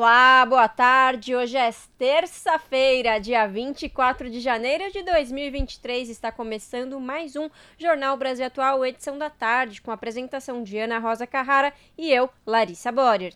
[0.00, 1.36] Olá, boa tarde.
[1.36, 6.08] Hoje é terça-feira, dia 24 de janeiro de 2023.
[6.08, 10.98] Está começando mais um Jornal Brasil Atual, edição da tarde, com a apresentação de Ana
[10.98, 13.34] Rosa Carrara e eu, Larissa Borer.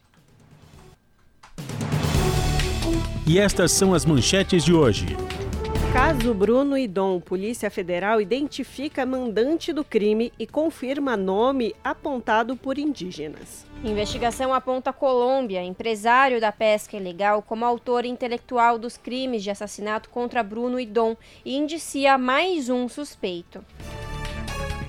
[3.26, 5.33] E estas são as manchetes de hoje.
[5.94, 12.78] Caso Bruno e Dom, Polícia Federal identifica mandante do crime e confirma nome apontado por
[12.78, 13.64] indígenas.
[13.84, 20.42] Investigação aponta Colômbia, empresário da pesca ilegal, como autor intelectual dos crimes de assassinato contra
[20.42, 23.64] Bruno e Dom e indicia mais um suspeito.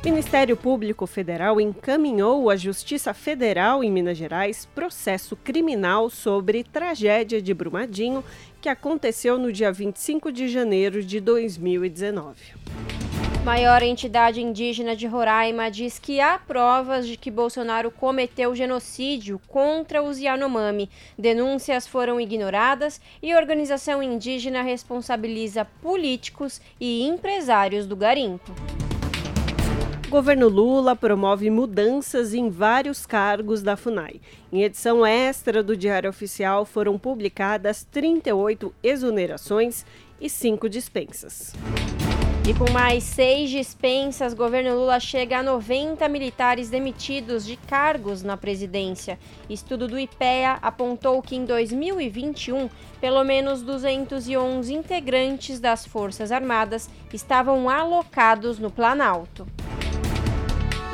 [0.06, 7.52] Ministério Público Federal encaminhou à Justiça Federal em Minas Gerais processo criminal sobre tragédia de
[7.56, 8.23] Brumadinho
[8.62, 12.36] que aconteceu no dia 25 de janeiro de 2019.
[13.44, 20.03] Maior entidade indígena de Roraima diz que há provas de que Bolsonaro cometeu genocídio contra
[20.03, 20.88] os Yanomami.
[21.17, 28.53] Denúncias foram ignoradas e a organização indígena responsabiliza políticos e empresários do garimpo.
[30.16, 34.22] Governo Lula promove mudanças em vários cargos da FUNAI.
[34.50, 39.86] Em edição extra do Diário Oficial foram publicadas 38 exonerações
[40.22, 41.54] e 5 dispensas.
[42.48, 48.38] E com mais seis dispensas, governo Lula chega a 90 militares demitidos de cargos na
[48.38, 49.20] presidência.
[49.50, 52.70] Estudo do IPEA apontou que em 2021,
[53.02, 59.46] pelo menos 211 integrantes das Forças Armadas estavam alocados no Planalto.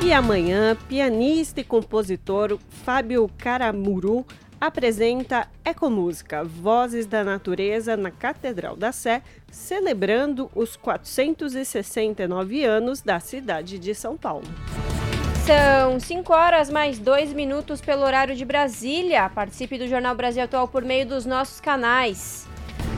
[0.04, 4.26] E amanhã, pianista e compositor Fábio Caramuru
[4.60, 13.78] apresenta Ecomúsica, Vozes da Natureza na Catedral da Sé, celebrando os 469 anos da cidade
[13.78, 14.44] de São Paulo.
[15.46, 19.28] São 5 horas mais 2 minutos pelo horário de Brasília.
[19.28, 22.48] Participe do Jornal Brasil Atual por meio dos nossos canais.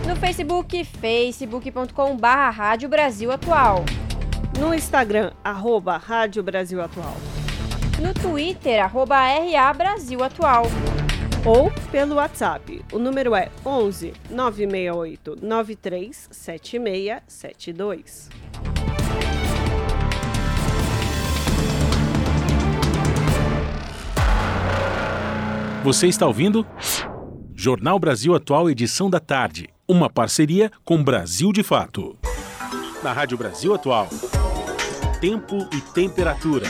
[0.09, 3.85] No Facebook, facebook.com.br Rádio Brasil Atual.
[4.59, 7.17] No Instagram, arroba Rádio Brasil Atual.
[8.01, 10.67] No Twitter, arroba RA Brasil Atual.
[11.45, 12.85] Ou pelo WhatsApp.
[12.93, 18.29] O número é 11 968 93 7672.
[25.83, 26.67] Você está ouvindo?
[27.55, 29.69] Jornal Brasil Atual, edição da tarde.
[29.87, 32.17] Uma parceria com Brasil de Fato.
[33.03, 34.09] Na Rádio Brasil Atual
[35.21, 36.67] tempo e temperatura.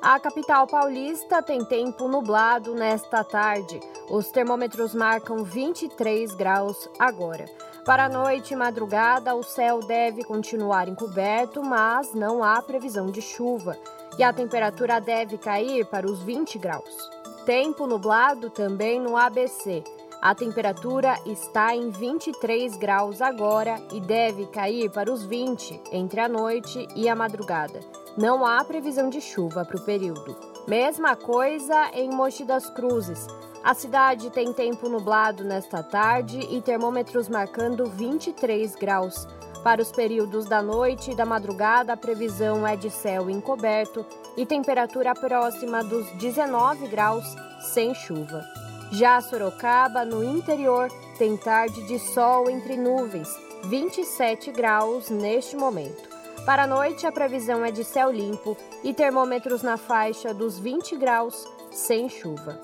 [0.00, 3.80] A capital paulista tem tempo nublado nesta tarde.
[4.08, 7.46] Os termômetros marcam 23 graus agora.
[7.84, 13.22] Para a noite e madrugada, o céu deve continuar encoberto, mas não há previsão de
[13.22, 13.76] chuva.
[14.18, 17.10] E a temperatura deve cair para os 20 graus.
[17.46, 19.82] Tempo nublado também no ABC.
[20.22, 26.28] A temperatura está em 23 graus agora e deve cair para os 20 entre a
[26.28, 27.80] noite e a madrugada.
[28.18, 30.36] Não há previsão de chuva para o período.
[30.68, 33.26] Mesma coisa em Mogi das Cruzes.
[33.64, 39.26] A cidade tem tempo nublado nesta tarde e termômetros marcando 23 graus.
[39.64, 44.04] Para os períodos da noite e da madrugada, a previsão é de céu encoberto
[44.36, 47.24] e temperatura próxima dos 19 graus
[47.72, 48.44] sem chuva.
[48.92, 53.28] Já Sorocaba, no interior, tem tarde de sol entre nuvens,
[53.64, 56.08] 27 graus neste momento.
[56.44, 60.96] Para a noite, a previsão é de céu limpo e termômetros na faixa dos 20
[60.96, 62.60] graus, sem chuva.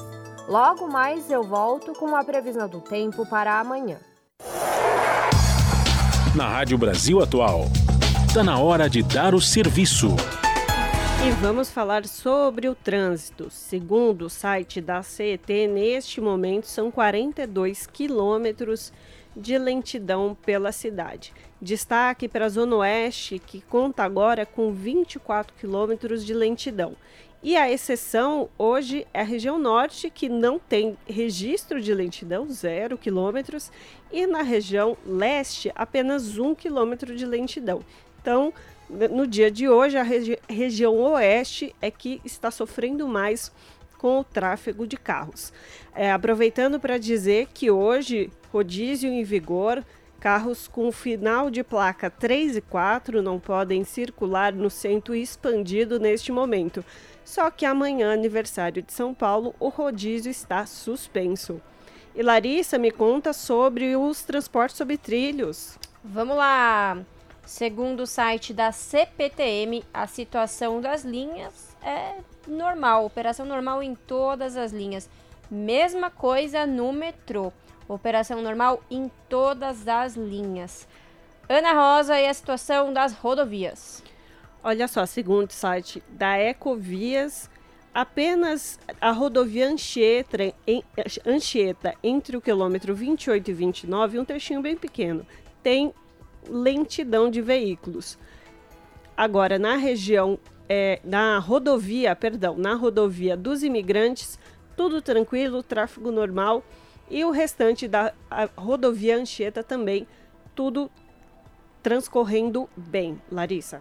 [0.49, 3.99] Logo mais eu volto com a previsão do tempo para amanhã.
[6.35, 7.67] Na Rádio Brasil Atual,
[8.27, 10.09] está na hora de dar o serviço.
[11.25, 13.51] E vamos falar sobre o trânsito.
[13.51, 18.93] Segundo o site da CET, neste momento são 42 quilômetros
[19.37, 21.33] de lentidão pela cidade.
[21.61, 26.95] Destaque para a Zona Oeste, que conta agora com 24 quilômetros de lentidão.
[27.43, 32.97] E a exceção hoje é a região norte, que não tem registro de lentidão, zero
[32.97, 33.71] quilômetros,
[34.11, 37.83] e na região leste, apenas um quilômetro de lentidão.
[38.21, 38.53] Então,
[38.89, 43.53] no dia de hoje, a regi região oeste é que está sofrendo mais
[43.99, 45.53] com o tráfego de carros.
[45.95, 49.85] É, aproveitando para dizer que hoje, rodízio em vigor,
[50.21, 56.31] carros com final de placa 3 e 4 não podem circular no centro expandido neste
[56.31, 56.85] momento.
[57.25, 61.61] Só que amanhã, aniversário de São Paulo, o rodízio está suspenso.
[62.15, 65.79] E Larissa me conta sobre os transportes sobre trilhos.
[66.05, 67.05] Vamos lá!
[67.47, 74.57] Segundo o site da CPTM, a situação das linhas é normal, operação normal em todas
[74.57, 75.09] as linhas.
[75.49, 77.53] Mesma coisa no metrô,
[77.87, 80.89] operação normal em todas as linhas.
[81.49, 84.03] Ana Rosa e a situação das rodovias.
[84.65, 87.49] Olha só, segundo o site da Ecovias,
[87.95, 90.83] apenas a rodovia Anchieta, em,
[91.25, 95.25] Anchieta entre o quilômetro 28 e 29, um trechinho bem pequeno,
[95.63, 95.95] tem
[96.49, 98.19] lentidão de veículos.
[99.17, 100.39] Agora, na região,
[100.69, 104.39] é, na rodovia, perdão, na rodovia dos imigrantes,
[104.77, 106.63] tudo tranquilo, tráfego normal.
[107.09, 108.13] E o restante da
[108.57, 110.07] rodovia Anchieta também,
[110.55, 110.91] tudo
[111.83, 113.21] transcorrendo bem.
[113.31, 113.81] Larissa.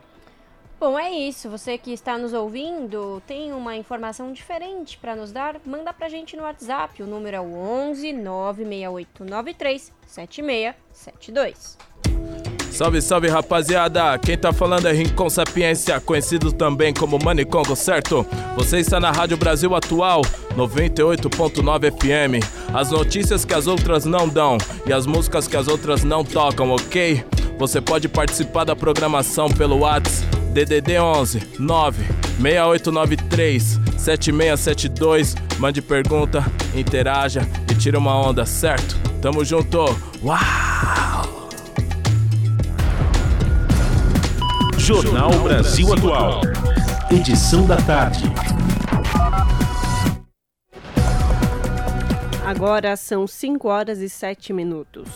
[0.79, 1.49] Bom, é isso.
[1.49, 5.59] Você que está nos ouvindo tem uma informação diferente para nos dar?
[5.65, 7.01] Manda para a gente no WhatsApp.
[7.01, 11.77] O número é o 11 96893 7672.
[12.75, 18.27] Salve, salve rapaziada, quem tá falando é Rincon Sapiência, conhecido também como Manicongo, certo?
[18.57, 20.21] Você está na Rádio Brasil Atual,
[20.57, 22.45] 98.9 FM.
[22.73, 26.69] As notícias que as outras não dão e as músicas que as outras não tocam,
[26.71, 27.23] ok?
[27.57, 32.03] Você pode participar da programação pelo WhatsApp DDD 11 9
[32.41, 35.33] 6893 7672.
[35.59, 36.45] Mande pergunta,
[36.75, 38.99] interaja e tira uma onda, certo?
[39.21, 39.79] Tamo junto.
[40.21, 41.44] Uau!
[44.85, 46.41] Jornal Brasil Atual.
[47.09, 48.25] Edição da tarde.
[52.45, 55.09] Agora são 5 horas e 7 minutos.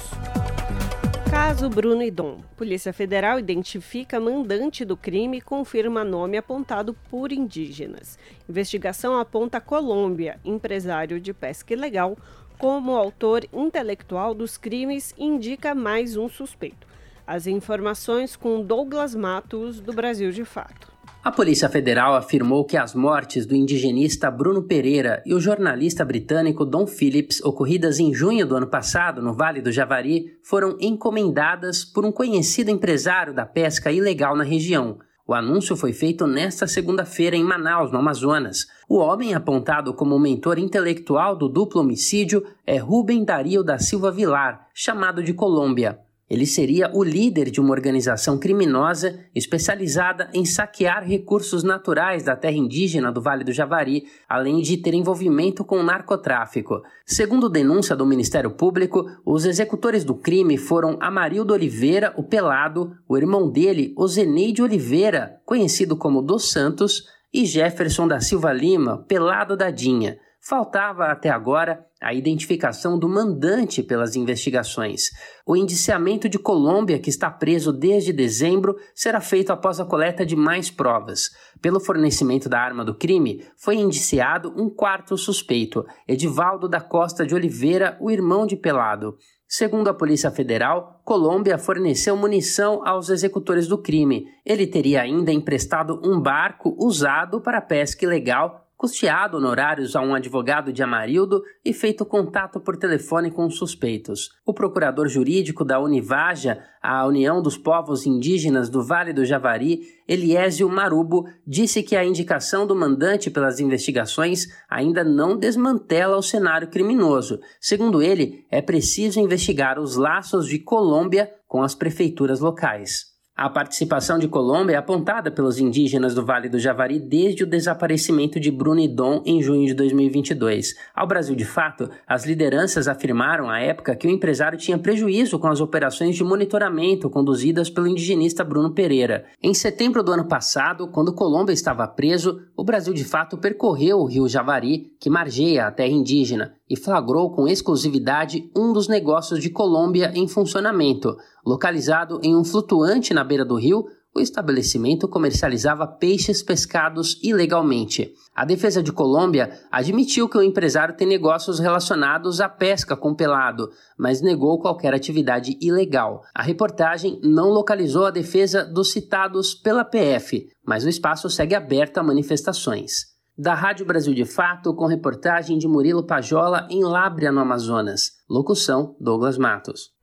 [1.30, 2.40] Caso Bruno e Dom.
[2.58, 8.18] Polícia Federal identifica mandante do crime e confirma nome apontado por indígenas.
[8.50, 12.18] Investigação aponta Colômbia, empresário de pesca ilegal,
[12.58, 16.89] como autor intelectual dos crimes e indica mais um suspeito.
[17.30, 20.92] As informações com Douglas Matos, do Brasil de Fato.
[21.24, 26.66] A Polícia Federal afirmou que as mortes do indigenista Bruno Pereira e o jornalista britânico
[26.66, 32.04] Don Phillips, ocorridas em junho do ano passado no Vale do Javari, foram encomendadas por
[32.04, 34.98] um conhecido empresário da pesca ilegal na região.
[35.28, 38.66] O anúncio foi feito nesta segunda-feira em Manaus, no Amazonas.
[38.90, 44.68] O homem apontado como mentor intelectual do duplo homicídio é Rubem Dario da Silva Vilar,
[44.74, 46.00] chamado de Colômbia.
[46.30, 52.56] Ele seria o líder de uma organização criminosa especializada em saquear recursos naturais da terra
[52.56, 56.82] indígena do Vale do Javari, além de ter envolvimento com o narcotráfico.
[57.06, 63.18] Segundo denúncia do Ministério Público, os executores do crime foram Amarildo Oliveira, o Pelado, o
[63.18, 67.04] irmão dele, Ozeneide Oliveira, conhecido como Dos Santos,
[67.34, 70.18] e Jefferson da Silva Lima, Pelado da Dinha.
[70.50, 75.12] Faltava até agora a identificação do mandante pelas investigações.
[75.46, 80.36] O indiciamento de Colômbia, que está preso desde dezembro, será feito após a coleta de
[80.36, 81.30] mais provas.
[81.62, 87.36] Pelo fornecimento da arma do crime, foi indiciado um quarto suspeito, Edivaldo da Costa de
[87.36, 89.18] Oliveira, o irmão de Pelado.
[89.48, 94.26] Segundo a Polícia Federal, Colômbia forneceu munição aos executores do crime.
[94.44, 100.72] Ele teria ainda emprestado um barco usado para pesca ilegal custeado honorários a um advogado
[100.72, 104.30] de Amarildo e feito contato por telefone com suspeitos.
[104.46, 110.70] O procurador jurídico da Univaja, a União dos Povos Indígenas do Vale do Javari, Eliésio
[110.70, 117.42] Marubo, disse que a indicação do mandante pelas investigações ainda não desmantela o cenário criminoso.
[117.60, 123.09] Segundo ele, é preciso investigar os laços de Colômbia com as prefeituras locais.
[123.42, 128.38] A participação de Colômbia é apontada pelos indígenas do Vale do Javari desde o desaparecimento
[128.38, 130.76] de Bruno Dom em junho de 2022.
[130.94, 135.48] Ao Brasil de fato, as lideranças afirmaram à época que o empresário tinha prejuízo com
[135.48, 139.24] as operações de monitoramento conduzidas pelo indigenista Bruno Pereira.
[139.42, 144.06] Em setembro do ano passado, quando Colômbia estava preso, o Brasil de fato percorreu o
[144.06, 149.50] rio Javari, que margeia a terra indígena, e flagrou com exclusividade um dos negócios de
[149.50, 151.18] Colômbia em funcionamento.
[151.46, 158.14] Localizado em um flutuante na beira do rio, o estabelecimento comercializava peixes pescados ilegalmente.
[158.36, 163.70] A defesa de Colômbia admitiu que o empresário tem negócios relacionados à pesca com pelado,
[163.98, 166.24] mas negou qualquer atividade ilegal.
[166.34, 172.00] A reportagem não localizou a defesa dos citados pela PF, mas o espaço segue aberto
[172.00, 173.20] a manifestações.
[173.38, 178.12] Da Rádio Brasil de Fato, com reportagem de Murilo Pajola em Lábrea, no Amazonas.
[178.30, 179.98] Locução: Douglas Matos.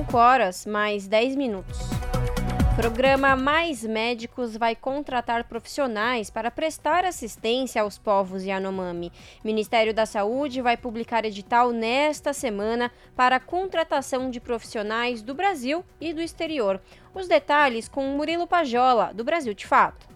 [0.00, 1.76] 5 horas mais 10 minutos.
[2.74, 9.12] Programa Mais Médicos vai contratar profissionais para prestar assistência aos povos Yanomami.
[9.44, 15.84] Ministério da Saúde vai publicar edital nesta semana para a contratação de profissionais do Brasil
[16.00, 16.80] e do exterior.
[17.14, 20.08] Os detalhes com Murilo Pajola, do Brasil de Fato.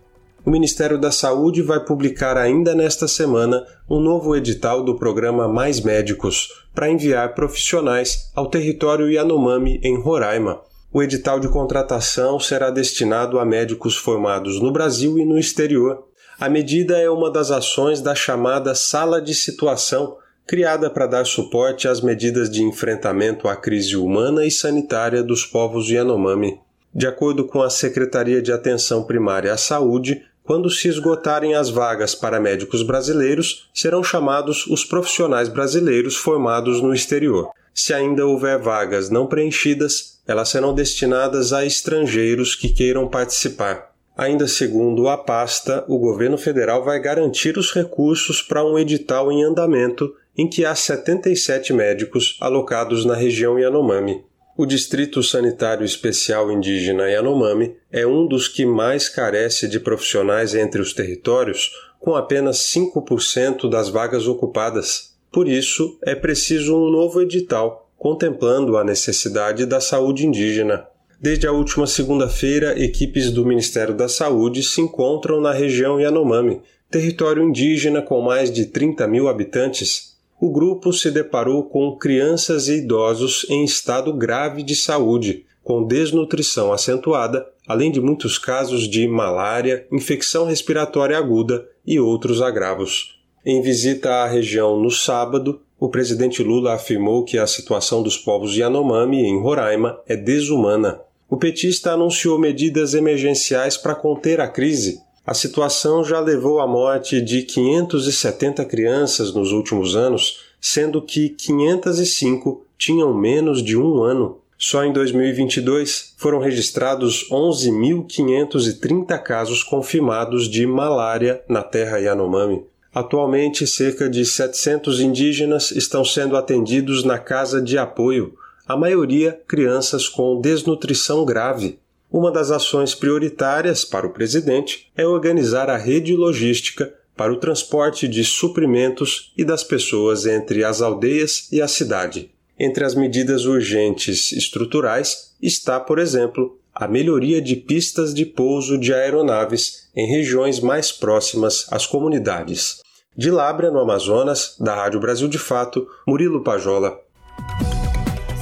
[0.46, 5.80] O Ministério da Saúde vai publicar ainda nesta semana um novo edital do programa Mais
[5.80, 10.60] Médicos para enviar profissionais ao território Yanomami, em Roraima
[10.94, 16.04] o edital de contratação será destinado a médicos formados no Brasil e no exterior.
[16.38, 20.16] A medida é uma das ações da chamada Sala de Situação,
[20.46, 25.90] criada para dar suporte às medidas de enfrentamento à crise humana e sanitária dos povos
[25.90, 26.60] Yanomami.
[26.94, 32.14] De acordo com a Secretaria de Atenção Primária à Saúde, quando se esgotarem as vagas
[32.14, 37.50] para médicos brasileiros, serão chamados os profissionais brasileiros formados no exterior.
[37.74, 43.92] Se ainda houver vagas não preenchidas, elas serão destinadas a estrangeiros que queiram participar.
[44.16, 49.42] Ainda segundo a pasta, o governo federal vai garantir os recursos para um edital em
[49.42, 54.22] andamento em que há 77 médicos alocados na região Yanomami.
[54.56, 60.80] O Distrito Sanitário Especial Indígena Yanomami é um dos que mais carece de profissionais entre
[60.80, 65.16] os territórios, com apenas 5% das vagas ocupadas.
[65.32, 70.86] Por isso, é preciso um novo edital contemplando a necessidade da saúde indígena.
[71.20, 77.42] Desde a última segunda-feira, equipes do Ministério da Saúde se encontram na região Yanomami, território
[77.42, 80.13] indígena com mais de 30 mil habitantes.
[80.40, 86.72] O grupo se deparou com crianças e idosos em estado grave de saúde, com desnutrição
[86.72, 93.18] acentuada, além de muitos casos de malária, infecção respiratória aguda e outros agravos.
[93.44, 98.56] Em visita à região no sábado, o presidente Lula afirmou que a situação dos povos
[98.56, 101.00] Yanomami, em Roraima, é desumana.
[101.28, 105.00] O petista anunciou medidas emergenciais para conter a crise.
[105.26, 112.66] A situação já levou à morte de 570 crianças nos últimos anos, sendo que 505
[112.76, 114.38] tinham menos de um ano.
[114.58, 122.62] Só em 2022 foram registrados 11.530 casos confirmados de malária na terra Yanomami.
[122.94, 128.34] Atualmente, cerca de 700 indígenas estão sendo atendidos na casa de apoio,
[128.68, 131.78] a maioria crianças com desnutrição grave.
[132.14, 138.06] Uma das ações prioritárias para o presidente é organizar a rede logística para o transporte
[138.06, 142.30] de suprimentos e das pessoas entre as aldeias e a cidade.
[142.56, 148.94] Entre as medidas urgentes estruturais está, por exemplo, a melhoria de pistas de pouso de
[148.94, 152.80] aeronaves em regiões mais próximas às comunidades.
[153.16, 156.96] De Lábrea, no Amazonas, da Rádio Brasil de Fato, Murilo Pajola.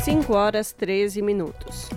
[0.04, 1.88] 5 horas 13 minutos.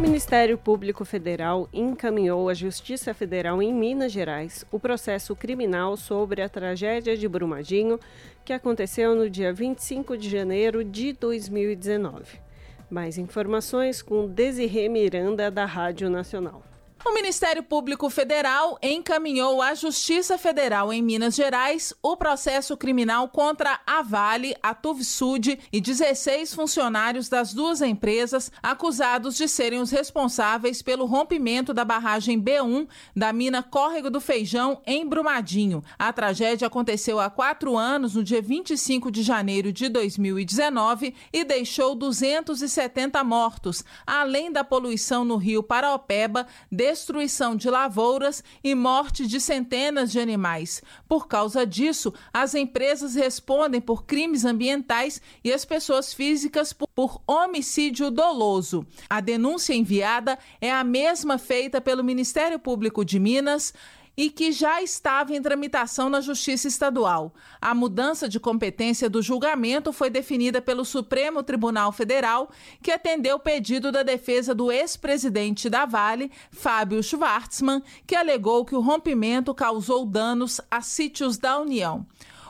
[0.00, 6.40] O Ministério Público Federal encaminhou à Justiça Federal em Minas Gerais o processo criminal sobre
[6.40, 8.00] a tragédia de Brumadinho
[8.42, 12.40] que aconteceu no dia 25 de janeiro de 2019.
[12.88, 16.69] Mais informações com Desirê Miranda, da Rádio Nacional.
[17.02, 23.80] O Ministério Público Federal encaminhou à Justiça Federal em Minas Gerais o processo criminal contra
[23.86, 30.82] a Vale, a Tuvsud e 16 funcionários das duas empresas acusados de serem os responsáveis
[30.82, 35.82] pelo rompimento da barragem B1 da mina Córrego do Feijão, em Brumadinho.
[35.98, 41.94] A tragédia aconteceu há quatro anos, no dia 25 de janeiro de 2019, e deixou
[41.94, 46.46] 270 mortos, além da poluição no rio Paraopeba,
[46.90, 50.82] destruição de lavouras e morte de centenas de animais.
[51.08, 58.10] Por causa disso, as empresas respondem por crimes ambientais e as pessoas físicas por homicídio
[58.10, 58.84] doloso.
[59.08, 63.72] A denúncia enviada é a mesma feita pelo Ministério Público de Minas
[64.16, 67.34] e que já estava em tramitação na Justiça Estadual.
[67.60, 72.50] A mudança de competência do julgamento foi definida pelo Supremo Tribunal Federal,
[72.82, 78.74] que atendeu o pedido da defesa do ex-presidente da Vale, Fábio Schwartzman, que alegou que
[78.74, 82.06] o rompimento causou danos a sítios da União.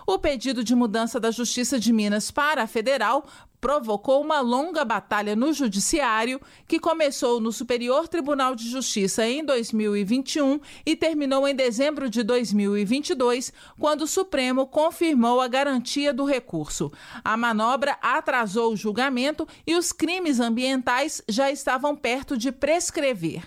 [0.06, 3.24] O pedido de mudança da Justiça de Minas para a federal
[3.60, 10.60] provocou uma longa batalha no Judiciário, que começou no Superior Tribunal de Justiça em 2021
[10.86, 16.90] e terminou em dezembro de 2022, quando o Supremo confirmou a garantia do recurso.
[17.24, 23.42] A manobra atrasou o julgamento e os crimes ambientais já estavam perto de prescrever.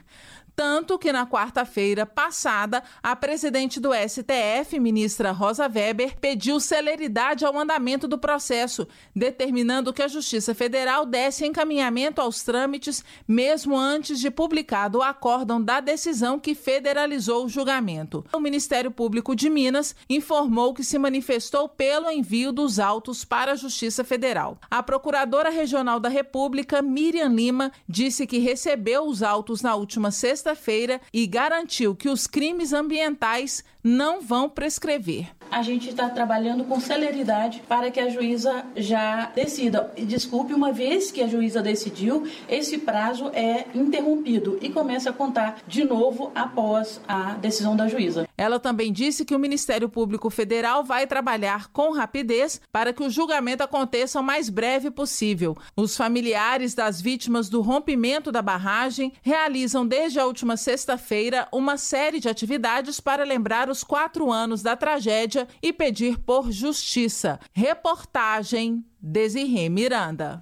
[0.55, 7.57] Tanto que na quarta-feira passada, a presidente do STF, ministra Rosa Weber, pediu celeridade ao
[7.57, 14.29] andamento do processo, determinando que a Justiça Federal desse encaminhamento aos trâmites mesmo antes de
[14.29, 18.23] publicado o acórdão da decisão que federalizou o julgamento.
[18.31, 23.55] O Ministério Público de Minas informou que se manifestou pelo envio dos autos para a
[23.55, 24.57] Justiça Federal.
[24.69, 30.11] A Procuradora Regional da República, Miriam Lima, disse que recebeu os autos na última
[30.43, 35.31] sexta-feira e garantiu que os crimes ambientais não vão prescrever.
[35.53, 39.93] A gente está trabalhando com celeridade para que a juíza já decida.
[39.95, 45.13] E desculpe, uma vez que a juíza decidiu, esse prazo é interrompido e começa a
[45.13, 48.27] contar de novo após a decisão da juíza.
[48.35, 53.09] Ela também disse que o Ministério Público Federal vai trabalhar com rapidez para que o
[53.09, 55.55] julgamento aconteça o mais breve possível.
[55.77, 62.19] Os familiares das vítimas do rompimento da barragem realizam desde a última sexta-feira uma série
[62.19, 67.39] de atividades para lembrar os quatro anos da tragédia e pedir por justiça.
[67.53, 70.41] Reportagem Desirê Miranda.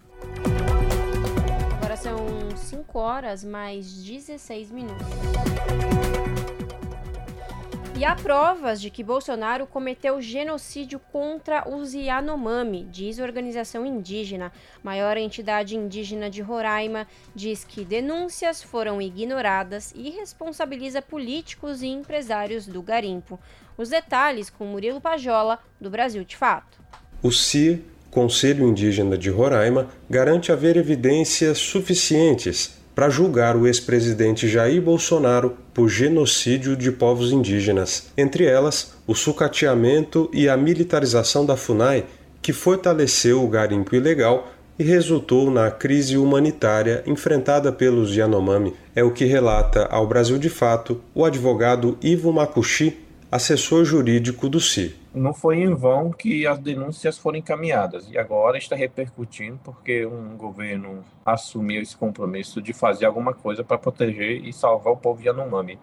[1.77, 2.17] Agora são
[2.55, 5.07] 5 horas mais 16 minutos.
[8.01, 14.51] E há provas de que Bolsonaro cometeu genocídio contra os Yanomami, diz a organização indígena.
[14.81, 17.05] Maior entidade indígena de Roraima
[17.35, 23.39] diz que denúncias foram ignoradas e responsabiliza políticos e empresários do garimpo.
[23.77, 26.79] Os detalhes com Murilo Pajola, do Brasil de Fato.
[27.23, 34.81] O CIR, Conselho Indígena de Roraima, garante haver evidências suficientes para julgar o ex-presidente Jair
[34.81, 42.05] Bolsonaro por genocídio de povos indígenas, entre elas o sucateamento e a militarização da FUNAI,
[42.41, 48.73] que fortaleceu o garimpo ilegal e resultou na crise humanitária enfrentada pelos Yanomami.
[48.95, 52.97] É o que relata ao Brasil de Fato o advogado Ivo Makushi,
[53.31, 58.57] assessor jurídico do CIR não foi em vão que as denúncias foram encaminhadas e agora
[58.57, 64.53] está repercutindo porque um governo assumiu esse compromisso de fazer alguma coisa para proteger e
[64.53, 65.77] salvar o povo Yanomami.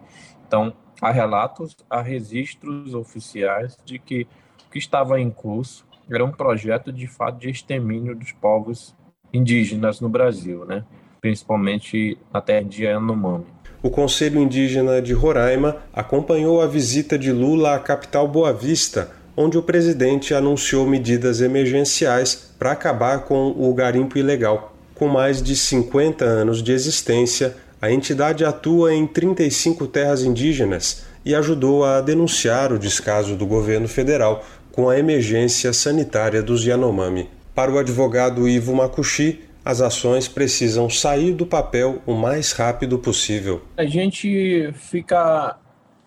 [0.47, 4.27] Então, há relatos, há registros oficiais de que
[4.67, 8.97] o que estava em curso era um projeto de fato de extermínio dos povos
[9.33, 10.85] indígenas no Brasil, né?
[11.21, 13.47] principalmente na terra de Yanomami.
[13.89, 19.57] O Conselho Indígena de Roraima acompanhou a visita de Lula à capital Boa Vista onde
[19.57, 24.77] o presidente anunciou medidas emergenciais para acabar com o garimpo ilegal.
[24.95, 31.35] Com mais de 50 anos de existência, a entidade atua em 35 terras indígenas e
[31.35, 37.31] ajudou a denunciar o descaso do governo federal com a emergência sanitária dos Yanomami.
[37.55, 43.61] Para o advogado Ivo Makushi, as ações precisam sair do papel o mais rápido possível.
[43.77, 45.59] A gente fica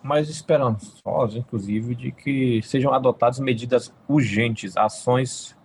[0.02, 5.56] mas esperançosos, inclusive, de que sejam adotadas medidas urgentes, ações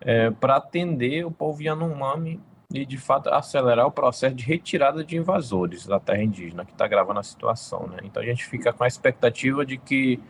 [0.00, 2.40] é, para atender o povo Yanomami
[2.72, 6.86] e, de fato, acelerar o processo de retirada de invasores da terra indígena, que está
[6.86, 7.88] gravando a situação.
[7.88, 7.96] Né?
[8.04, 10.20] Então, a gente fica com a expectativa de que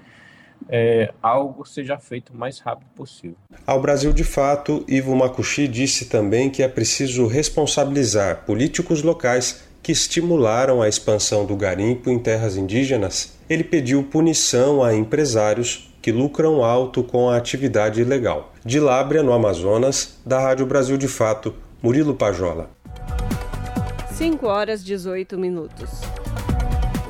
[0.69, 3.37] é, algo seja feito o mais rápido possível.
[3.67, 9.93] Ao Brasil de Fato, Ivo Makushi disse também que é preciso responsabilizar políticos locais que
[9.93, 16.65] estimularam a expansão do garimpo em terras indígenas, ele pediu punição a empresários que lucram
[16.65, 18.53] alto com a atividade ilegal.
[18.65, 22.71] De Lábrea, no Amazonas, da Rádio Brasil de Fato, Murilo Pajola.
[24.13, 25.91] 5 horas 18 minutos.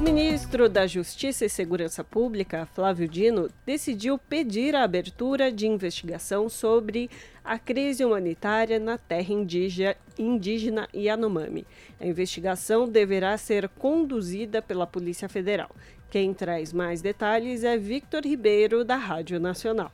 [0.05, 7.09] Ministro da Justiça e Segurança Pública, Flávio Dino, decidiu pedir a abertura de investigação sobre
[7.43, 11.67] a crise humanitária na terra indígena, indígena Yanomami.
[11.99, 15.71] A investigação deverá ser conduzida pela Polícia Federal.
[16.11, 19.91] Quem traz mais detalhes é Victor Ribeiro, da Rádio Nacional.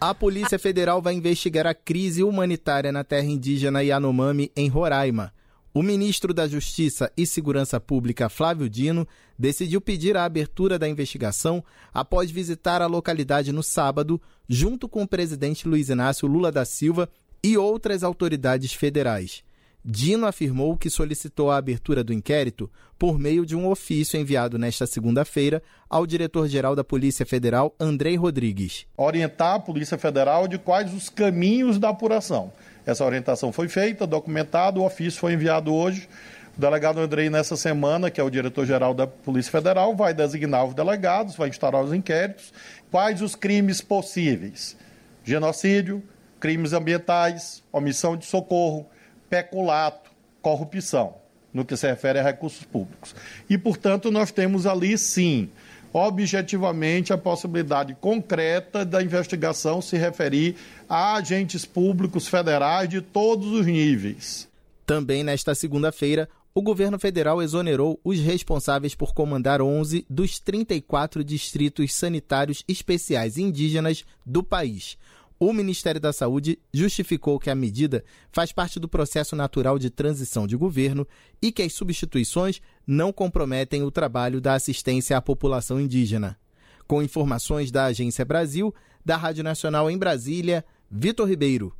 [0.00, 5.30] A Polícia Federal vai investigar a crise humanitária na terra indígena Yanomami, em Roraima.
[5.74, 9.08] O ministro da Justiça e Segurança Pública, Flávio Dino,
[9.38, 15.08] decidiu pedir a abertura da investigação após visitar a localidade no sábado, junto com o
[15.08, 17.08] presidente Luiz Inácio Lula da Silva
[17.42, 19.42] e outras autoridades federais.
[19.82, 24.86] Dino afirmou que solicitou a abertura do inquérito por meio de um ofício enviado nesta
[24.86, 28.86] segunda-feira ao diretor-geral da Polícia Federal, Andrei Rodrigues.
[28.94, 32.52] Orientar a Polícia Federal de quais os caminhos da apuração
[32.84, 36.08] essa orientação foi feita, documentado, o ofício foi enviado hoje.
[36.56, 40.74] O delegado Andrei, nessa semana, que é o diretor-geral da Polícia Federal, vai designar os
[40.74, 42.52] delegados, vai instaurar os inquéritos.
[42.90, 44.76] Quais os crimes possíveis?
[45.24, 46.02] Genocídio,
[46.38, 48.86] crimes ambientais, omissão de socorro,
[49.30, 50.10] peculato,
[50.42, 51.14] corrupção.
[51.52, 53.14] no que se refere a recursos públicos.
[53.48, 55.50] E, portanto, nós temos ali, sim,
[55.92, 60.56] objetivamente a possibilidade concreta da investigação se referir
[60.88, 64.48] a agentes públicos federais de todos os níveis.
[64.86, 71.94] Também nesta segunda-feira, o governo federal exonerou os responsáveis por comandar 11 dos 34 distritos
[71.94, 74.98] sanitários especiais indígenas do país.
[75.44, 80.46] O Ministério da Saúde justificou que a medida faz parte do processo natural de transição
[80.46, 81.04] de governo
[81.42, 86.38] e que as substituições não comprometem o trabalho da assistência à população indígena.
[86.86, 88.72] Com informações da Agência Brasil,
[89.04, 91.74] da Rádio Nacional em Brasília, Vitor Ribeiro.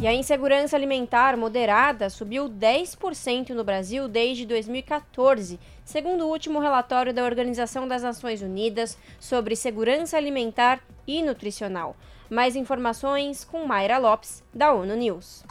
[0.00, 7.14] E a insegurança alimentar moderada subiu 10% no Brasil desde 2014, segundo o último relatório
[7.14, 11.96] da Organização das Nações Unidas sobre segurança alimentar e nutricional.
[12.30, 15.44] Mais informações com Mayra Lopes, da ONU News.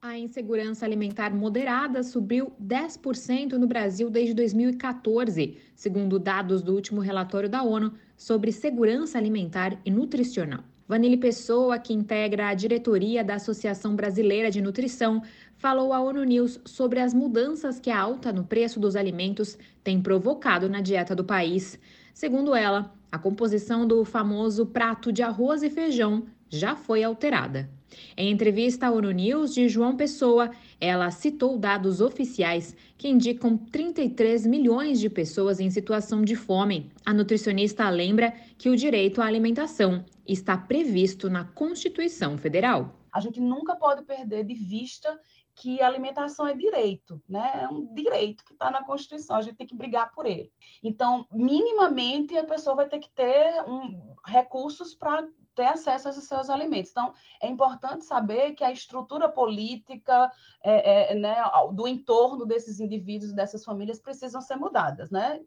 [0.00, 7.48] A insegurança alimentar moderada subiu 10% no Brasil desde 2014, segundo dados do último relatório
[7.48, 10.62] da ONU sobre segurança alimentar e nutricional.
[10.86, 15.22] Vanille Pessoa, que integra a diretoria da Associação Brasileira de Nutrição,
[15.56, 20.02] falou à ONU News sobre as mudanças que a alta no preço dos alimentos tem
[20.02, 21.78] provocado na dieta do país.
[22.14, 27.68] Segundo ela, a composição do famoso prato de arroz e feijão já foi alterada.
[28.16, 34.46] Em entrevista à ONU News de João Pessoa, ela citou dados oficiais que indicam 33
[34.46, 36.88] milhões de pessoas em situação de fome.
[37.04, 42.94] A nutricionista lembra que o direito à alimentação está previsto na Constituição Federal.
[43.12, 45.18] A gente nunca pode perder de vista
[45.54, 47.60] que alimentação é direito, né?
[47.62, 50.52] É um direito que está na Constituição, a gente tem que brigar por ele.
[50.82, 56.50] Então, minimamente, a pessoa vai ter que ter um, recursos para ter acesso aos seus
[56.50, 56.90] alimentos.
[56.90, 60.30] Então, é importante saber que a estrutura política
[60.62, 61.36] é, é, né,
[61.72, 65.40] do entorno desses indivíduos, dessas famílias, precisam ser mudadas, né?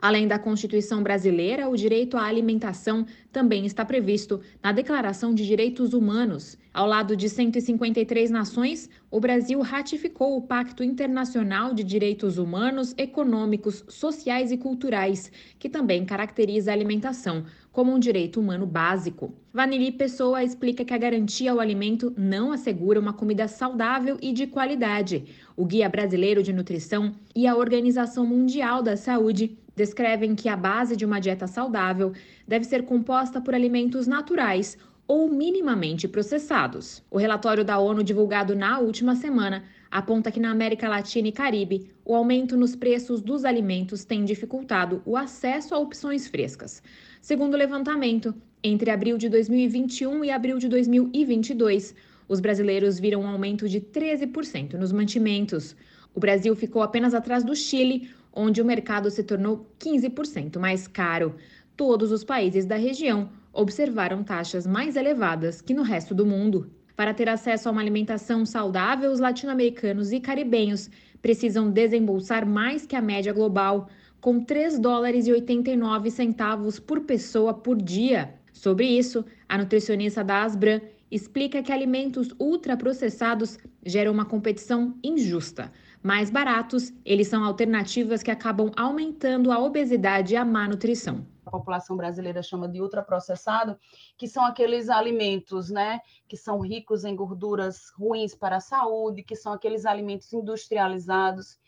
[0.00, 5.94] Além da Constituição brasileira, o direito à alimentação também está previsto na Declaração de Direitos
[5.94, 6.58] Humanos.
[6.74, 13.84] Ao lado de 153 nações, o Brasil ratificou o Pacto Internacional de Direitos Humanos, Econômicos,
[13.88, 19.34] Sociais e Culturais, que também caracteriza a alimentação como um direito humano básico.
[19.52, 24.46] Vanili Pessoa explica que a garantia ao alimento não assegura uma comida saudável e de
[24.46, 25.26] qualidade.
[25.54, 30.96] O Guia Brasileiro de Nutrição e a Organização Mundial da Saúde descrevem que a base
[30.96, 32.12] de uma dieta saudável
[32.46, 37.02] deve ser composta por alimentos naturais ou minimamente processados.
[37.10, 41.90] O relatório da ONU divulgado na última semana aponta que na América Latina e Caribe,
[42.04, 46.82] o aumento nos preços dos alimentos tem dificultado o acesso a opções frescas.
[47.20, 51.94] Segundo o levantamento, entre abril de 2021 e abril de 2022,
[52.28, 55.76] os brasileiros viram um aumento de 13% nos mantimentos.
[56.14, 61.34] O Brasil ficou apenas atrás do Chile, onde o mercado se tornou 15% mais caro.
[61.76, 66.70] Todos os países da região observaram taxas mais elevadas que no resto do mundo.
[66.96, 72.96] Para ter acesso a uma alimentação saudável, os latino-americanos e caribenhos precisam desembolsar mais que
[72.96, 73.88] a média global,
[74.20, 78.34] com 3 dólares e 89 centavos por pessoa por dia.
[78.52, 85.70] Sobre isso, a nutricionista da Asbran explica que alimentos ultraprocessados geram uma competição injusta
[86.02, 91.24] mais baratos, eles são alternativas que acabam aumentando a obesidade e a má nutrição.
[91.52, 93.78] População brasileira chama de ultraprocessado,
[94.16, 99.36] que são aqueles alimentos, né, que são ricos em gorduras ruins para a saúde, que
[99.36, 101.60] são aqueles alimentos industrializados.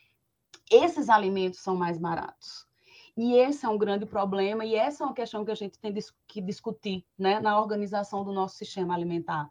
[0.70, 2.66] Esses alimentos são mais baratos.
[3.14, 5.94] E esse é um grande problema, e essa é uma questão que a gente tem
[6.26, 9.48] que discutir né, na organização do nosso sistema alimentar.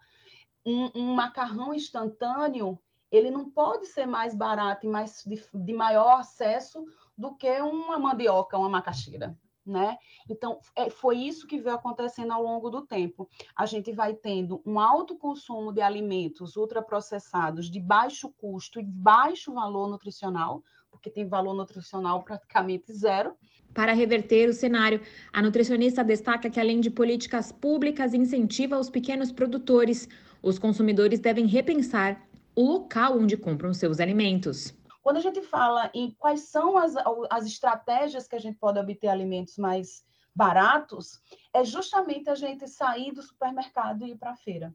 [0.66, 2.80] Um, um macarrão instantâneo,
[3.12, 6.84] ele não pode ser mais barato e mais de, de maior acesso
[7.16, 9.38] do que uma mandioca, uma macaxeira.
[9.66, 9.98] Né?
[10.30, 13.30] Então, é, foi isso que veio acontecendo ao longo do tempo.
[13.56, 19.54] A gente vai tendo um alto consumo de alimentos ultraprocessados de baixo custo e baixo
[19.54, 23.36] valor nutricional, porque tem valor nutricional praticamente zero.
[23.74, 29.32] Para reverter o cenário, a nutricionista destaca que, além de políticas públicas, incentiva os pequenos
[29.32, 30.08] produtores.
[30.42, 32.22] Os consumidores devem repensar
[32.56, 34.74] o local onde compram seus alimentos.
[35.04, 36.96] Quando a gente fala em quais são as,
[37.30, 41.22] as estratégias que a gente pode obter alimentos mais baratos,
[41.54, 44.74] é justamente a gente sair do supermercado e ir para a feira.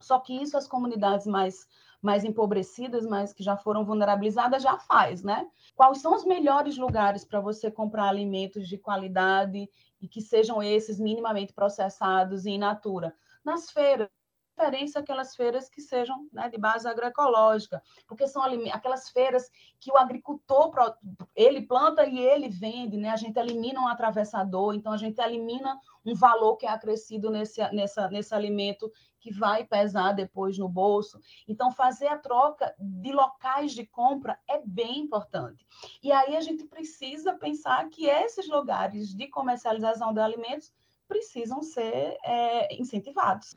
[0.00, 1.66] Só que isso as comunidades mais,
[2.00, 5.48] mais empobrecidas, mas que já foram vulnerabilizadas, já faz, né?
[5.74, 9.68] Quais são os melhores lugares para você comprar alimentos de qualidade
[10.00, 13.16] e que sejam esses minimamente processados e in natura?
[13.44, 14.08] Nas feiras,
[14.56, 18.42] preferência aquelas feiras que sejam né, de base agroecológica, porque são
[18.72, 20.72] aquelas feiras que o agricultor
[21.34, 23.10] ele planta e ele vende, né?
[23.10, 27.60] A gente elimina um atravessador, então a gente elimina um valor que é acrescido nesse,
[27.72, 28.90] nessa, nesse alimento
[29.20, 31.20] que vai pesar depois no bolso.
[31.46, 35.66] Então, fazer a troca de locais de compra é bem importante.
[36.02, 40.72] E aí a gente precisa pensar que esses lugares de comercialização de alimentos
[41.08, 43.56] precisam ser é, incentivados.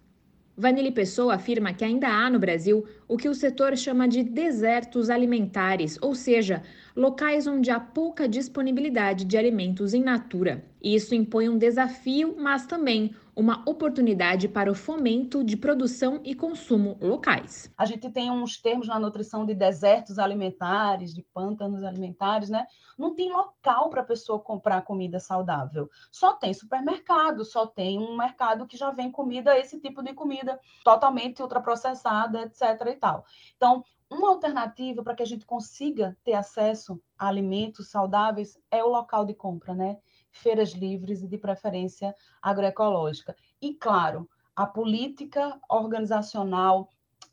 [0.60, 5.10] Vanille Pessoa afirma que ainda há no Brasil o que o setor chama de desertos
[5.10, 6.62] alimentares, ou seja,
[6.94, 10.62] locais onde há pouca disponibilidade de alimentos em natura.
[10.84, 16.98] Isso impõe um desafio, mas também uma oportunidade para o fomento de produção e consumo
[17.00, 17.74] locais.
[17.78, 22.68] A gente tem uns termos na nutrição de desertos alimentares, de pântanos alimentares, né?
[22.98, 25.90] Não tem local para a pessoa comprar comida saudável.
[26.12, 30.60] Só tem supermercado, só tem um mercado que já vem comida, esse tipo de comida
[30.84, 32.62] totalmente ultraprocessada, etc.
[32.88, 33.24] e tal.
[33.56, 38.90] Então, uma alternativa para que a gente consiga ter acesso a alimentos saudáveis é o
[38.90, 39.98] local de compra, né?
[40.40, 43.36] Feiras livres e de preferência agroecológica.
[43.62, 46.90] E, claro, a política organizacional,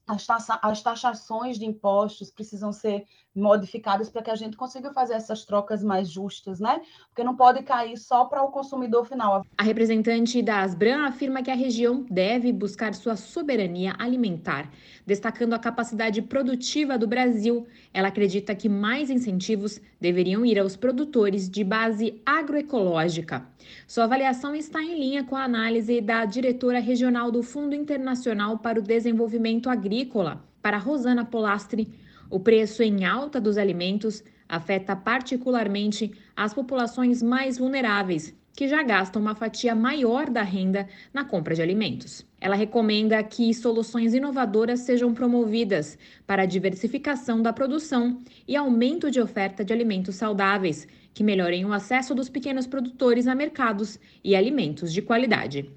[0.07, 5.14] as, taxa, as taxações de impostos precisam ser modificadas para que a gente consiga fazer
[5.14, 6.81] essas trocas mais justas, né?
[7.09, 9.44] Porque não pode cair só para o consumidor final.
[9.59, 14.70] A representante da Asbran afirma que a região deve buscar sua soberania alimentar,
[15.05, 17.66] destacando a capacidade produtiva do Brasil.
[17.92, 23.46] Ela acredita que mais incentivos deveriam ir aos produtores de base agroecológica.
[23.87, 28.79] Sua avaliação está em linha com a análise da diretora regional do Fundo Internacional para
[28.79, 36.55] o Desenvolvimento Agrícola, para Rosana Polastri o preço em alta dos alimentos afeta particularmente as
[36.55, 42.27] populações mais vulneráveis, que já gastam uma fatia maior da renda na compra de alimentos.
[42.41, 49.21] Ela recomenda que soluções inovadoras sejam promovidas para a diversificação da produção e aumento de
[49.21, 54.93] oferta de alimentos saudáveis, que melhorem o acesso dos pequenos produtores a mercados e alimentos
[54.93, 55.71] de qualidade.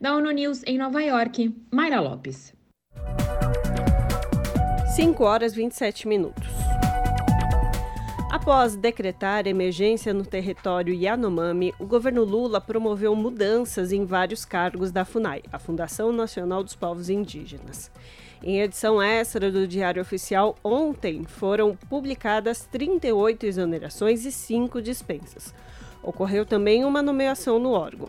[0.00, 2.54] Da ONU News em Nova York, Mayra Lopes.
[4.96, 6.48] 5 horas 27 minutos.
[8.30, 15.04] Após decretar emergência no território Yanomami, o governo Lula promoveu mudanças em vários cargos da
[15.04, 17.90] FUNAI, a Fundação Nacional dos Povos Indígenas.
[18.42, 25.52] Em edição extra do Diário Oficial, ontem foram publicadas 38 exonerações e 5 dispensas.
[26.02, 28.08] Ocorreu também uma nomeação no órgão.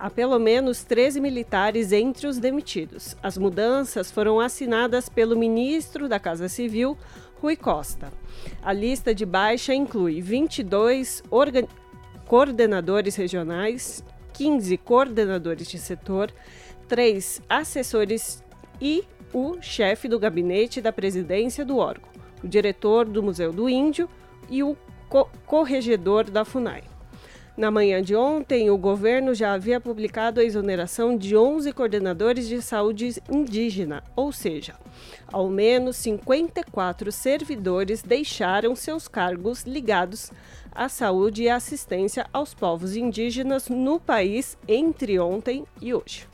[0.00, 3.14] Há pelo menos 13 militares entre os demitidos.
[3.22, 6.96] As mudanças foram assinadas pelo ministro da Casa Civil,
[7.38, 8.10] Rui Costa.
[8.62, 11.22] A lista de baixa inclui 22
[12.26, 16.32] coordenadores regionais, 15 coordenadores de setor,
[16.88, 18.42] 3 assessores
[18.80, 22.08] e o chefe do gabinete da presidência do órgão,
[22.42, 24.08] o diretor do Museu do Índio
[24.48, 24.74] e o
[25.10, 26.84] co corregedor da FUNAI.
[27.60, 32.62] Na manhã de ontem, o governo já havia publicado a exoneração de 11 coordenadores de
[32.62, 34.76] saúde indígena, ou seja,
[35.30, 40.32] ao menos 54 servidores deixaram seus cargos ligados
[40.72, 46.29] à saúde e assistência aos povos indígenas no país entre ontem e hoje.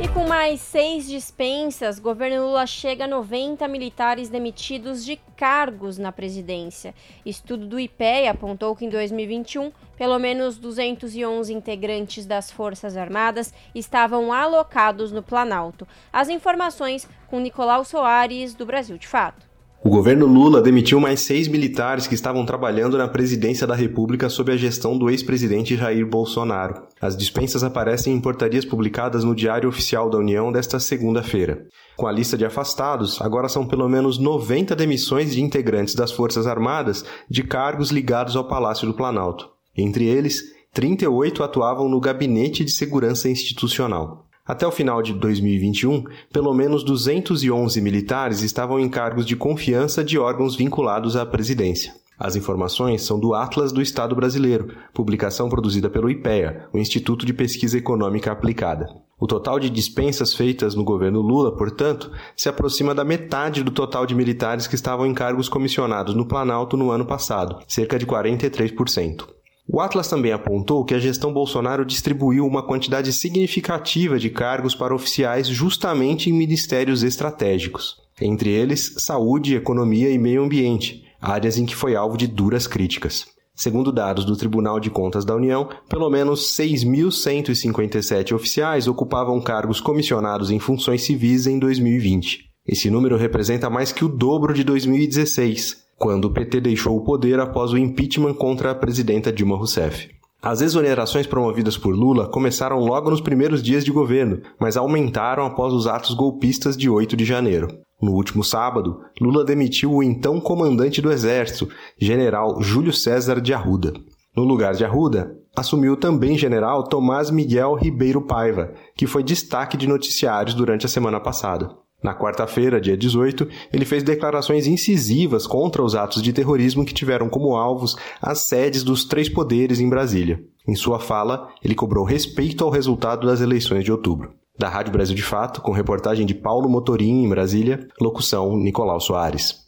[0.00, 6.10] E com mais seis dispensas, governo Lula chega a 90 militares demitidos de cargos na
[6.10, 6.92] presidência.
[7.24, 14.32] Estudo do IPEA apontou que em 2021, pelo menos 211 integrantes das Forças Armadas estavam
[14.32, 15.86] alocados no Planalto.
[16.12, 19.53] As informações com Nicolau Soares, do Brasil de Fato.
[19.86, 24.50] O governo Lula demitiu mais seis militares que estavam trabalhando na presidência da República sob
[24.50, 26.84] a gestão do ex-presidente Jair Bolsonaro.
[26.98, 31.66] As dispensas aparecem em portarias publicadas no Diário Oficial da União desta segunda-feira.
[31.98, 36.46] Com a lista de afastados, agora são pelo menos 90 demissões de integrantes das Forças
[36.46, 39.50] Armadas de cargos ligados ao Palácio do Planalto.
[39.76, 40.40] Entre eles,
[40.72, 44.23] 38 atuavam no Gabinete de Segurança Institucional.
[44.46, 50.18] Até o final de 2021, pelo menos 211 militares estavam em cargos de confiança de
[50.18, 51.94] órgãos vinculados à presidência.
[52.18, 57.32] As informações são do Atlas do Estado Brasileiro, publicação produzida pelo IPEA, o Instituto de
[57.32, 58.94] Pesquisa Econômica Aplicada.
[59.18, 64.04] O total de dispensas feitas no governo Lula, portanto, se aproxima da metade do total
[64.04, 69.24] de militares que estavam em cargos comissionados no Planalto no ano passado, cerca de 43%.
[69.66, 74.94] O Atlas também apontou que a gestão Bolsonaro distribuiu uma quantidade significativa de cargos para
[74.94, 81.74] oficiais justamente em ministérios estratégicos, entre eles saúde, economia e meio ambiente, áreas em que
[81.74, 83.26] foi alvo de duras críticas.
[83.56, 90.50] Segundo dados do Tribunal de Contas da União, pelo menos 6.157 oficiais ocupavam cargos comissionados
[90.50, 92.50] em funções civis em 2020.
[92.66, 97.40] Esse número representa mais que o dobro de 2016, quando o PT deixou o poder
[97.40, 100.08] após o impeachment contra a presidenta Dilma Rousseff.
[100.42, 105.72] As exonerações promovidas por Lula começaram logo nos primeiros dias de governo, mas aumentaram após
[105.72, 107.68] os atos golpistas de 8 de janeiro.
[108.02, 113.94] No último sábado, Lula demitiu o então comandante do Exército, general Júlio César de Arruda.
[114.36, 119.86] No lugar de Arruda, assumiu também general Tomás Miguel Ribeiro Paiva, que foi destaque de
[119.86, 121.70] noticiários durante a semana passada.
[122.04, 127.30] Na quarta-feira, dia 18, ele fez declarações incisivas contra os atos de terrorismo que tiveram
[127.30, 130.44] como alvos as sedes dos três poderes em Brasília.
[130.68, 134.34] Em sua fala, ele cobrou respeito ao resultado das eleições de outubro.
[134.58, 139.66] Da Rádio Brasil de Fato, com reportagem de Paulo Motorim em Brasília, locução Nicolau Soares.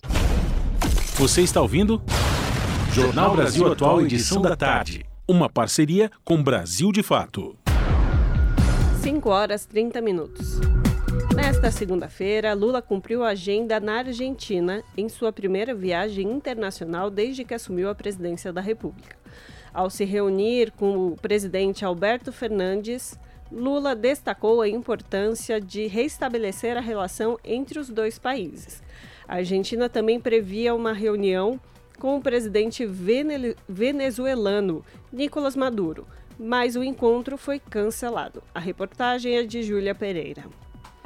[1.15, 2.03] Você está ouvindo?
[2.93, 5.07] Jornal Brasil Atual, edição da tarde.
[5.27, 7.57] Uma parceria com Brasil de Fato.
[9.01, 10.61] 5 horas 30 minutos.
[11.47, 17.55] Nesta segunda-feira, Lula cumpriu a agenda na Argentina em sua primeira viagem internacional desde que
[17.55, 19.17] assumiu a presidência da República.
[19.73, 23.17] Ao se reunir com o presidente Alberto Fernandes,
[23.51, 28.83] Lula destacou a importância de restabelecer a relação entre os dois países.
[29.29, 31.61] A Argentina também previa uma reunião
[32.01, 32.85] com o presidente
[33.69, 38.43] venezuelano Nicolás Maduro, mas o encontro foi cancelado.
[38.53, 40.43] A reportagem é de Júlia Pereira.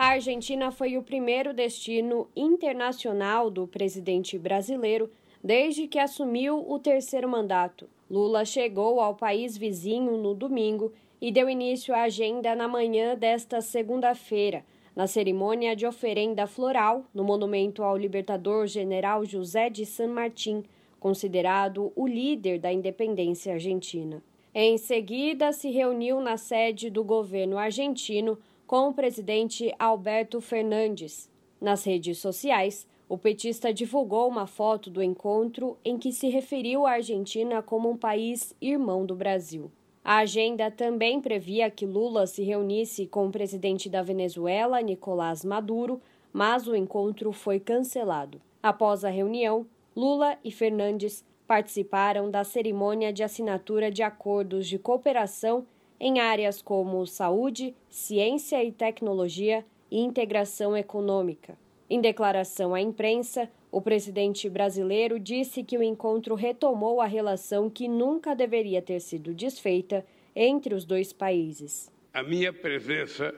[0.01, 5.11] A Argentina foi o primeiro destino internacional do presidente brasileiro
[5.45, 7.87] desde que assumiu o terceiro mandato.
[8.11, 13.61] Lula chegou ao país vizinho no domingo e deu início à agenda na manhã desta
[13.61, 14.65] segunda-feira,
[14.97, 20.65] na cerimônia de oferenda floral no monumento ao libertador general José de San Martín,
[20.99, 24.23] considerado o líder da independência argentina.
[24.55, 28.39] Em seguida, se reuniu na sede do governo argentino
[28.71, 31.29] com o presidente Alberto Fernandes.
[31.61, 36.93] Nas redes sociais, o petista divulgou uma foto do encontro em que se referiu à
[36.93, 39.73] Argentina como um país irmão do Brasil.
[40.05, 46.01] A agenda também previa que Lula se reunisse com o presidente da Venezuela, Nicolás Maduro,
[46.33, 48.41] mas o encontro foi cancelado.
[48.63, 55.67] Após a reunião, Lula e Fernandes participaram da cerimônia de assinatura de acordos de cooperação
[56.01, 61.59] em áreas como saúde, ciência e tecnologia e integração econômica.
[61.91, 67.87] Em declaração à imprensa, o presidente brasileiro disse que o encontro retomou a relação que
[67.87, 71.91] nunca deveria ter sido desfeita entre os dois países.
[72.15, 73.35] A minha presença,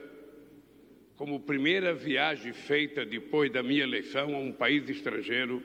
[1.17, 5.61] como primeira viagem feita depois da minha eleição a um país estrangeiro,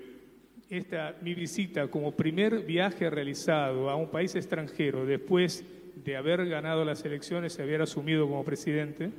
[0.70, 5.64] esta mi visita como primer viaje realizado a un país extranjero después
[6.04, 9.10] de haber ganado las elecciones y haber asumido como presidente.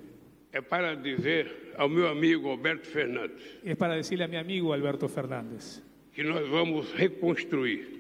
[0.52, 3.60] É para dizer ao meu amigo Alberto Fernandes.
[3.64, 5.84] É para decirle a meu amigo Alberto Fernandes.
[6.14, 8.00] Que nós vamos reconstruir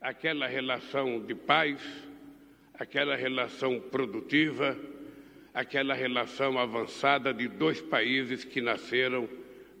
[0.00, 1.80] aquela relação de paz,
[2.74, 4.76] aquela relação produtiva,
[5.54, 9.28] aquela relação avançada de dois países que nasceram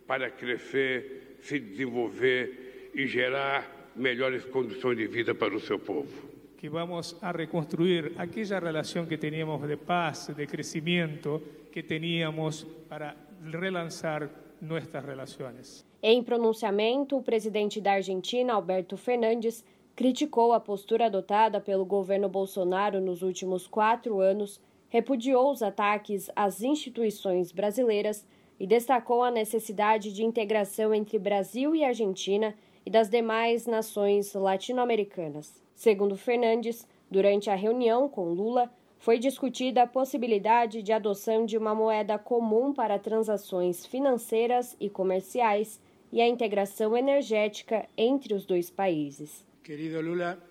[0.06, 6.35] para crescer, se desenvolver e gerar melhores condições de vida para o seu povo.
[6.56, 13.14] Que vamos a reconstruir aquella relación que teníamos de paz, de crecimiento que teníamos para
[13.44, 15.84] relançar nuestras relaciones.
[16.02, 19.64] Em pronunciamento, o presidente da Argentina, Alberto Fernandes,
[19.94, 26.62] criticou a postura adotada pelo governo Bolsonaro nos últimos quatro anos, repudiou os ataques às
[26.62, 28.26] instituições brasileiras
[28.58, 35.65] e destacou a necessidade de integração entre Brasil e Argentina e das demais nações latino-americanas.
[35.76, 41.74] Segundo Fernandes, durante a reunião com Lula, foi discutida a possibilidade de adoção de uma
[41.74, 45.78] moeda comum para transações financeiras e comerciais
[46.10, 49.46] e a integração energética entre os dois países.
[49.62, 50.42] Querido Lula,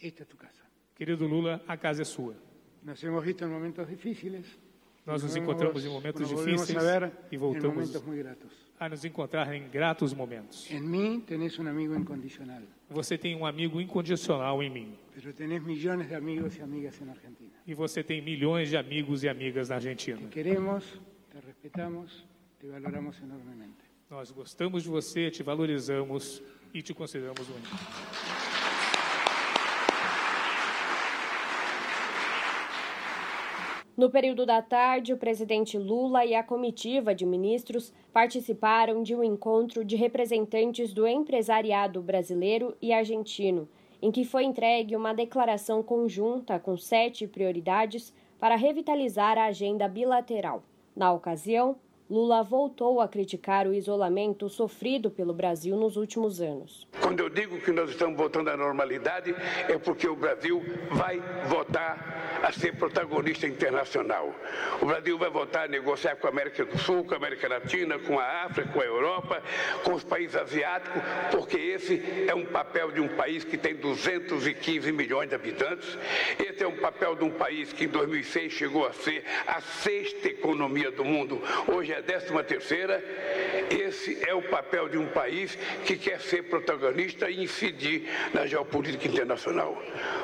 [0.00, 0.62] esta é tua casa.
[0.94, 2.36] Querido Lula, a casa é sua.
[2.80, 4.46] Nos hemos visto em momentos difíceis.
[5.04, 6.78] Nós nos encontramos em momentos difíceis
[7.32, 7.90] e voltamos
[8.78, 10.70] a nos encontrar em gratos momentos.
[10.70, 12.62] Em mim, tens um amigo incondicional.
[12.90, 14.98] Você tem um amigo incondicional em mim.
[15.14, 17.50] Pero tenés millones de amigos e amigas na Argentina.
[17.66, 20.18] E você tem milhões de amigos e amigas na Argentina.
[20.18, 20.84] Te queremos,
[21.30, 22.24] te respeitamos,
[22.60, 23.88] te valoramos enormemente.
[24.08, 26.42] Nós gostamos de você, te valorizamos
[26.72, 28.27] e te consideramos único.
[33.98, 39.24] No período da tarde, o presidente Lula e a comitiva de ministros participaram de um
[39.24, 43.68] encontro de representantes do empresariado brasileiro e argentino
[44.00, 50.62] em que foi entregue uma declaração conjunta com sete prioridades para revitalizar a agenda bilateral.
[50.94, 51.74] Na ocasião,
[52.10, 56.88] Lula voltou a criticar o isolamento sofrido pelo Brasil nos últimos anos.
[57.02, 59.34] Quando eu digo que nós estamos voltando à normalidade,
[59.68, 64.34] é porque o Brasil vai voltar a ser protagonista internacional.
[64.80, 67.98] O Brasil vai voltar a negociar com a América do Sul, com a América Latina,
[67.98, 69.42] com a África, com a Europa,
[69.84, 74.90] com os países asiáticos, porque esse é um papel de um país que tem 215
[74.92, 75.98] milhões de habitantes.
[76.38, 80.28] Esse é um papel de um país que em 2006 chegou a ser a sexta
[80.28, 81.42] economia do mundo.
[81.70, 83.02] Hoje é a décima terceira,
[83.70, 89.08] esse é o papel de um país que quer ser protagonista e incidir na geopolítica
[89.08, 89.82] internacional.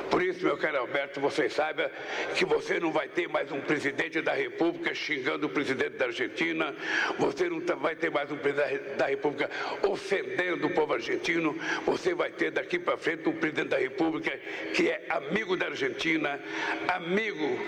[0.08, 1.90] Por isso, meu caro Alberto, você saiba
[2.36, 6.74] que você não vai ter mais um presidente da República xingando o presidente da Argentina,
[7.18, 9.50] você não vai ter mais um presidente da República
[9.82, 14.30] ofendendo o povo argentino, você vai ter daqui para frente um presidente da República
[14.74, 16.40] que é amigo da Argentina,
[16.88, 17.58] amigo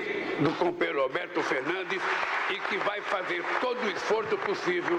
[0.41, 2.01] do companheiro Alberto Fernandes
[2.51, 4.99] e que vai fazer todo o esforço possível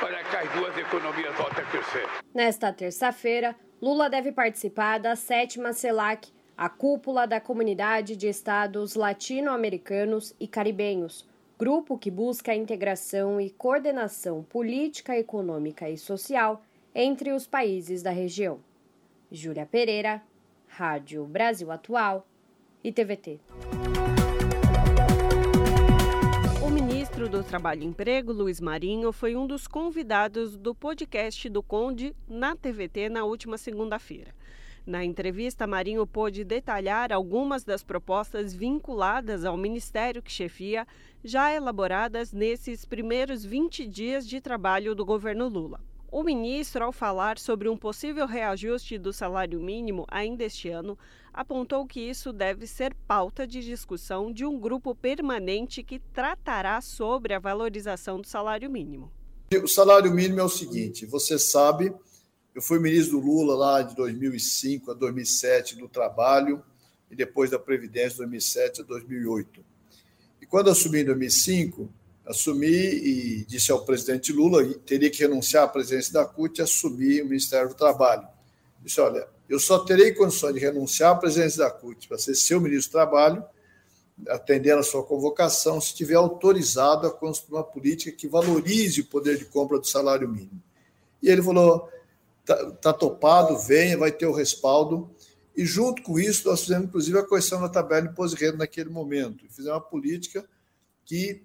[0.00, 2.06] para que as duas economias voltem a crescer.
[2.32, 10.34] Nesta terça-feira, Lula deve participar da sétima CELAC, a cúpula da Comunidade de Estados Latino-Americanos
[10.40, 11.26] e Caribenhos,
[11.58, 16.62] grupo que busca a integração e coordenação política, econômica e social
[16.94, 18.60] entre os países da região.
[19.30, 20.22] Júlia Pereira,
[20.68, 22.26] Rádio Brasil Atual
[22.82, 23.40] e TVT.
[27.18, 32.14] Ministro do Trabalho e Emprego, Luiz Marinho, foi um dos convidados do podcast do Conde
[32.28, 34.32] na TVT na última segunda-feira.
[34.86, 40.86] Na entrevista, Marinho pôde detalhar algumas das propostas vinculadas ao ministério que chefia,
[41.24, 45.80] já elaboradas nesses primeiros 20 dias de trabalho do governo Lula.
[46.10, 50.98] O ministro, ao falar sobre um possível reajuste do salário mínimo ainda este ano,
[51.34, 57.34] apontou que isso deve ser pauta de discussão de um grupo permanente que tratará sobre
[57.34, 59.12] a valorização do salário mínimo.
[59.62, 61.94] O salário mínimo é o seguinte: você sabe,
[62.54, 66.62] eu fui ministro do Lula lá de 2005 a 2007 do Trabalho
[67.10, 69.62] e depois da Previdência de 2007 a 2008.
[70.40, 71.92] E quando assumi em 2005,
[72.28, 76.62] assumi e disse ao presidente Lula que teria que renunciar à presidência da CUT e
[76.62, 78.28] assumir o Ministério do Trabalho.
[78.82, 82.60] Disse: olha, eu só terei condições de renunciar à presidência da CUT para ser seu
[82.60, 83.42] ministro do Trabalho,
[84.28, 89.38] atendendo a sua convocação, se estiver autorizado a construir uma política que valorize o poder
[89.38, 90.62] de compra do salário mínimo.
[91.22, 91.88] E ele falou:
[92.40, 95.10] está tá topado, venha, vai ter o respaldo.
[95.56, 98.58] E junto com isso, nós fizemos, inclusive, a correção da tabela de imposto de renda
[98.58, 99.44] naquele momento.
[99.48, 100.44] Fizemos uma política
[101.04, 101.42] que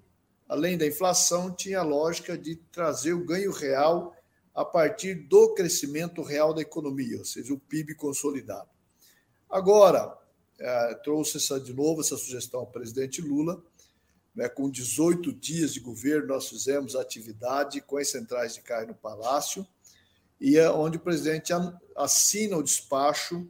[0.48, 4.16] além da inflação, tinha a lógica de trazer o ganho real
[4.54, 8.70] a partir do crescimento real da economia, ou seja, o PIB consolidado.
[9.50, 10.18] Agora,
[10.60, 13.62] é, trouxe essa, de novo essa sugestão ao presidente Lula.
[14.36, 18.96] Né, com 18 dias de governo, nós fizemos atividade com as centrais de carne no
[18.96, 19.68] Palácio,
[20.42, 21.54] e é onde o presidente
[21.96, 23.48] assina o despacho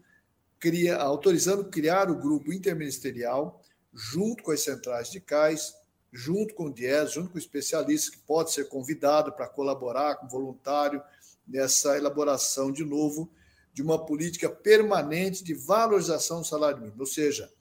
[0.60, 3.62] cria, autorizando criar o grupo interministerial,
[3.94, 5.74] junto com as centrais de cais,
[6.14, 11.01] junto com o DIES, junto com especialistas que pode ser convidado para colaborar como voluntário
[11.47, 13.32] nessa elaboração, de novo,
[13.74, 16.99] de uma política permanente de valorização do salário mínimo.
[16.99, 17.51] Ou seja,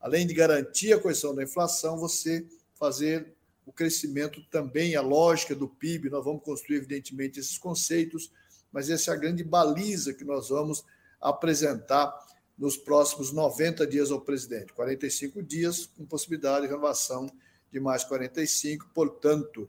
[0.00, 3.34] além de garantir a correção da inflação, você fazer
[3.66, 8.30] o crescimento também, a lógica do PIB, nós vamos construir, evidentemente, esses conceitos,
[8.70, 10.84] mas essa é a grande baliza que nós vamos
[11.20, 12.14] apresentar
[12.56, 14.72] nos próximos 90 dias ao presidente.
[14.72, 17.28] 45 dias, com possibilidade de renovação
[17.76, 19.68] de mais 45, portanto,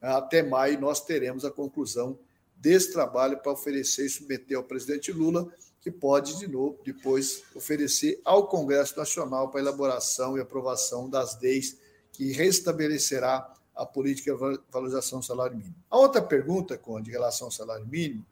[0.00, 2.18] até maio nós teremos a conclusão
[2.56, 5.48] desse trabalho para oferecer e submeter ao presidente Lula,
[5.80, 11.78] que pode, de novo, depois oferecer ao Congresso Nacional para elaboração e aprovação das leis
[12.12, 15.76] que restabelecerá a política de valorização do salário mínimo.
[15.88, 18.24] A outra pergunta, Conde, em relação ao salário mínimo,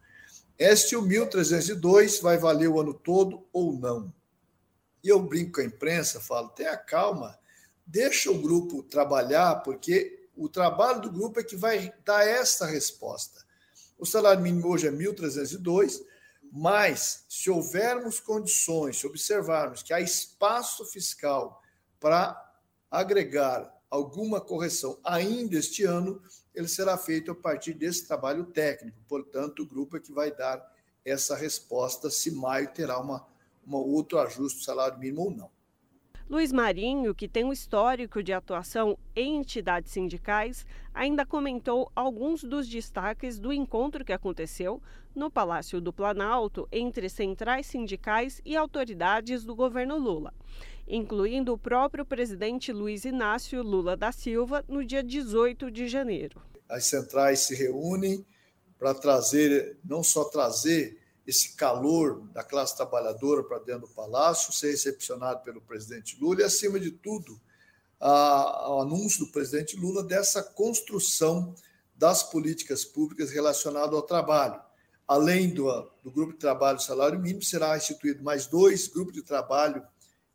[0.58, 4.12] é se o 1.302 vai valer o ano todo ou não.
[5.02, 7.38] E eu brinco com a imprensa, falo, tenha calma,
[7.86, 13.44] deixa o grupo trabalhar, porque o trabalho do grupo é que vai dar essa resposta.
[13.98, 16.02] O salário mínimo hoje é 1.302,
[16.50, 21.62] mas se houvermos condições, se observarmos que há espaço fiscal
[22.00, 22.36] para
[22.90, 26.22] agregar alguma correção ainda este ano,
[26.54, 28.98] ele será feito a partir desse trabalho técnico.
[29.08, 30.62] Portanto, o grupo é que vai dar
[31.04, 33.26] essa resposta se maio terá uma,
[33.66, 35.50] uma outro ajuste do salário mínimo ou não.
[36.32, 40.64] Luiz Marinho, que tem um histórico de atuação em entidades sindicais,
[40.94, 44.80] ainda comentou alguns dos destaques do encontro que aconteceu
[45.14, 50.32] no Palácio do Planalto entre centrais sindicais e autoridades do governo Lula,
[50.88, 56.40] incluindo o próprio presidente Luiz Inácio Lula da Silva no dia 18 de janeiro.
[56.66, 58.24] As centrais se reúnem
[58.78, 64.70] para trazer, não só trazer esse calor da classe trabalhadora para dentro do palácio, ser
[64.70, 67.40] recepcionado pelo presidente Lula e, acima de tudo,
[68.00, 71.54] o anúncio do presidente Lula dessa construção
[71.94, 74.60] das políticas públicas relacionadas ao trabalho.
[75.06, 75.66] Além do,
[76.02, 79.86] do grupo de trabalho salário mínimo, será instituído mais dois grupos de trabalho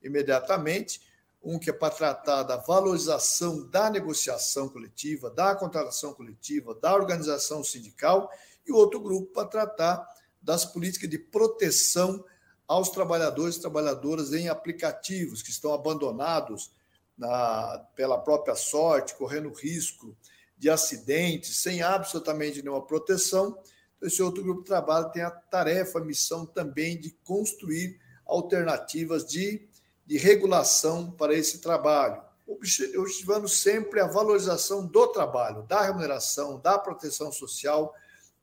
[0.02, 1.02] imediatamente,
[1.44, 7.64] um que é para tratar da valorização da negociação coletiva, da contratação coletiva, da organização
[7.64, 8.30] sindical,
[8.66, 12.24] e outro grupo para tratar das políticas de proteção
[12.68, 16.72] aos trabalhadores e trabalhadoras em aplicativos que estão abandonados
[17.18, 20.16] na, pela própria sorte, correndo risco
[20.58, 23.58] de acidentes, sem absolutamente nenhuma proteção.
[23.96, 29.26] Então, esse outro grupo de trabalho tem a tarefa, a missão também de construir alternativas
[29.26, 29.68] de,
[30.06, 37.32] de regulação para esse trabalho, objetivando sempre a valorização do trabalho, da remuneração, da proteção
[37.32, 37.94] social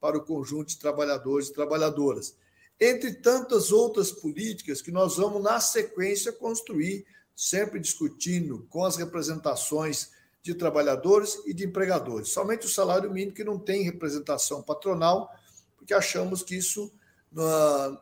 [0.00, 2.36] para o conjunto de trabalhadores e trabalhadoras.
[2.80, 10.10] Entre tantas outras políticas que nós vamos, na sequência, construir, sempre discutindo com as representações
[10.42, 12.28] de trabalhadores e de empregadores.
[12.28, 15.30] Somente o salário mínimo que não tem representação patronal,
[15.76, 16.92] porque achamos que isso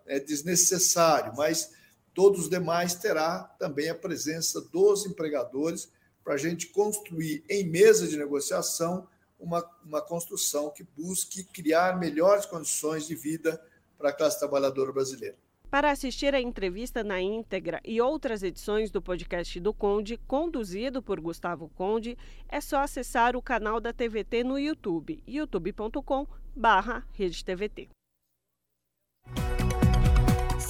[0.06, 1.70] é desnecessário, mas
[2.12, 5.88] todos os demais terá também a presença dos empregadores
[6.24, 9.06] para a gente construir em mesa de negociação
[9.42, 13.62] uma, uma construção que busque criar melhores condições de vida
[13.98, 15.36] para a classe trabalhadora brasileira.
[15.68, 21.18] Para assistir a entrevista na íntegra e outras edições do podcast do Conde, conduzido por
[21.18, 22.16] Gustavo Conde,
[22.48, 27.88] é só acessar o canal da TVT no YouTube, youtube.com/redetvt.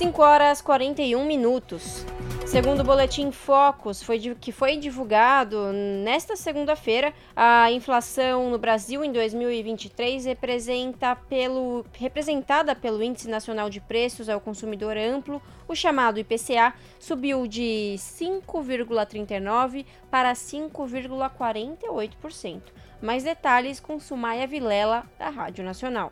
[0.03, 2.05] 5 horas 41 minutos.
[2.45, 5.71] Segundo o boletim Focus, foi, que foi divulgado
[6.03, 13.81] nesta segunda-feira, a inflação no Brasil em 2023 representa pelo, representada pelo Índice Nacional de
[13.81, 22.61] Preços ao Consumidor Amplo, o chamado IPCA, subiu de 5,39% para 5,48%.
[23.01, 26.11] Mais detalhes com Sumaia Vilela, da Rádio Nacional.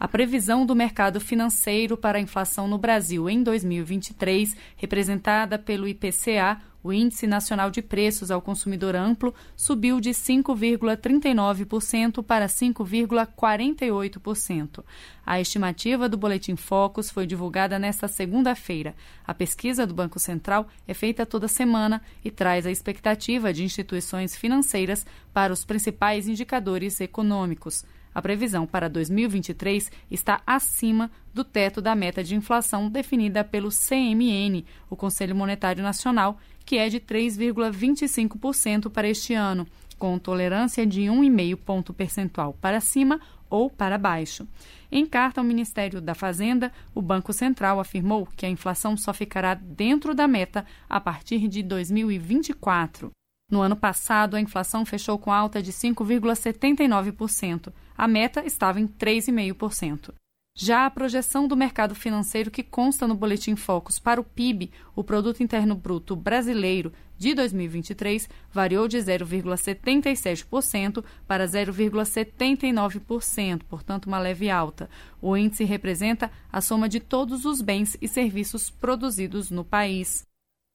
[0.00, 6.58] A previsão do mercado financeiro para a inflação no Brasil em 2023, representada pelo IPCA,
[6.82, 14.82] o Índice Nacional de Preços ao Consumidor Amplo, subiu de 5,39% para 5,48%.
[15.26, 18.94] A estimativa do Boletim Focus foi divulgada nesta segunda-feira.
[19.26, 24.34] A pesquisa do Banco Central é feita toda semana e traz a expectativa de instituições
[24.34, 27.84] financeiras para os principais indicadores econômicos.
[28.14, 34.64] A previsão para 2023 está acima do teto da meta de inflação definida pelo CMN,
[34.88, 39.66] o Conselho Monetário Nacional, que é de 3,25% para este ano,
[39.98, 44.46] com tolerância de 1,5 ponto percentual para cima ou para baixo.
[44.90, 49.54] Em carta ao Ministério da Fazenda, o Banco Central afirmou que a inflação só ficará
[49.54, 53.10] dentro da meta a partir de 2024.
[53.50, 57.72] No ano passado, a inflação fechou com alta de 5,79%.
[57.98, 60.14] A meta estava em 3,5%.
[60.54, 65.02] Já a projeção do mercado financeiro que consta no Boletim Focus para o PIB, o
[65.02, 74.90] Produto Interno Bruto Brasileiro, de 2023, variou de 0,77% para 0,79%, portanto, uma leve alta.
[75.20, 80.29] O índice representa a soma de todos os bens e serviços produzidos no país.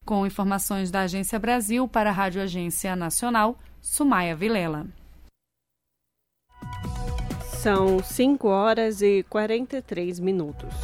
[0.05, 4.85] Com informações da Agência Brasil para a Rádio Agência Nacional, Sumaia Vilela.
[7.41, 10.75] São 5 horas e 43 minutos.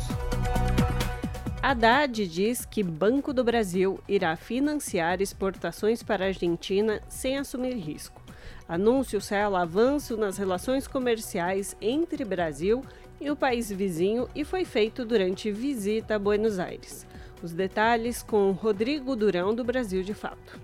[1.61, 8.19] Haddad diz que Banco do Brasil irá financiar exportações para a Argentina sem assumir risco.
[8.67, 12.83] Anúncio sela avanço nas relações comerciais entre Brasil
[13.19, 17.05] e o país vizinho e foi feito durante visita a Buenos Aires.
[17.43, 20.59] Os detalhes com Rodrigo Durão, do Brasil de Fato.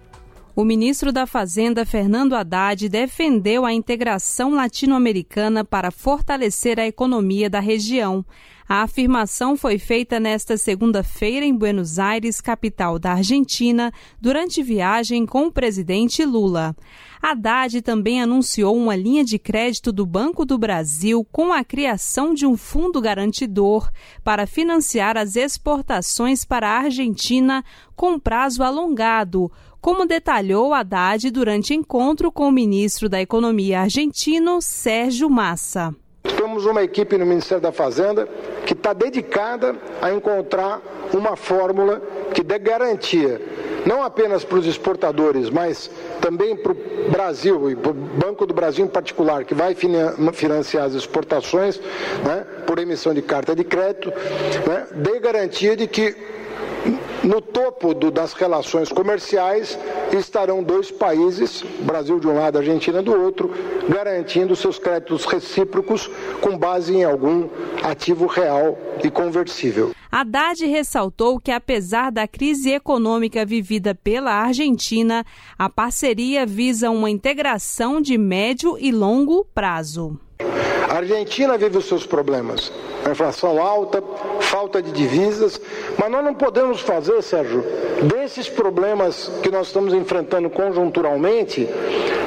[0.56, 7.60] O ministro da Fazenda, Fernando Haddad, defendeu a integração latino-americana para fortalecer a economia da
[7.60, 8.26] região.
[8.70, 15.48] A afirmação foi feita nesta segunda-feira em Buenos Aires, capital da Argentina, durante viagem com
[15.48, 16.76] o presidente Lula.
[17.22, 22.46] Haddad também anunciou uma linha de crédito do Banco do Brasil com a criação de
[22.46, 23.90] um fundo garantidor
[24.22, 27.64] para financiar as exportações para a Argentina
[27.96, 29.50] com prazo alongado,
[29.80, 35.96] como detalhou Haddad durante encontro com o ministro da Economia argentino, Sérgio Massa.
[36.24, 38.28] Temos uma equipe no Ministério da Fazenda
[38.66, 40.82] que está dedicada a encontrar
[41.14, 42.02] uma fórmula
[42.34, 43.42] que dê garantia,
[43.86, 45.90] não apenas para os exportadores, mas
[46.22, 46.76] também para o
[47.10, 49.76] Brasil e para o Banco do Brasil em particular, que vai
[50.34, 51.80] financiar as exportações
[52.26, 54.12] né, por emissão de carta de crédito,
[54.68, 56.16] né, dê garantia de que
[57.24, 59.78] no topo do, das relações comerciais
[60.12, 63.52] estarão dois países, Brasil de um lado, Argentina do outro,
[63.90, 66.10] garantindo seus créditos recíprocos
[66.42, 67.50] com base em algum
[67.84, 69.92] ativo real e conversível.
[70.12, 75.26] Haddad ressaltou que, apesar da crise econômica vivida pela Argentina,
[75.58, 80.18] a parceria visa uma integração de médio e longo prazo.
[80.98, 82.72] A Argentina vive os seus problemas.
[83.06, 84.04] A inflação alta,
[84.40, 85.62] falta de divisas,
[85.96, 87.64] mas nós não podemos fazer, Sérgio,
[88.02, 91.70] desses problemas que nós estamos enfrentando conjunturalmente,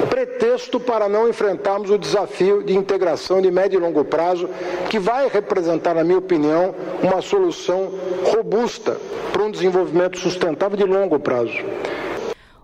[0.09, 4.49] pretexto para não enfrentarmos o desafio de integração de médio e longo prazo,
[4.89, 7.91] que vai representar, na minha opinião, uma solução
[8.23, 8.95] robusta
[9.33, 11.59] para um desenvolvimento sustentável de longo prazo.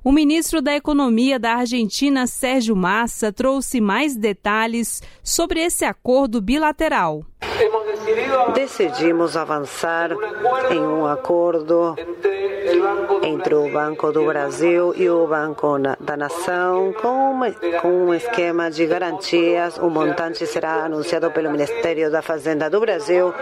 [0.07, 7.25] O ministro da Economia da Argentina, Sérgio Massa, trouxe mais detalhes sobre esse acordo bilateral.
[8.53, 10.11] Decidimos avançar
[10.71, 11.93] em um acordo
[13.21, 17.51] entre o Banco do Brasil e o Banco da Nação com, uma,
[17.81, 19.77] com um esquema de garantias.
[19.77, 23.33] O montante será anunciado pelo Ministério da Fazenda do Brasil,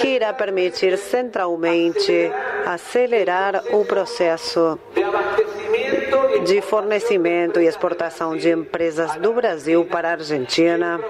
[0.00, 2.32] que irá permitir centralmente
[2.64, 4.78] acelerar o processo
[6.44, 11.00] de fornecimento e exportação de empresas do Brasil para a Argentina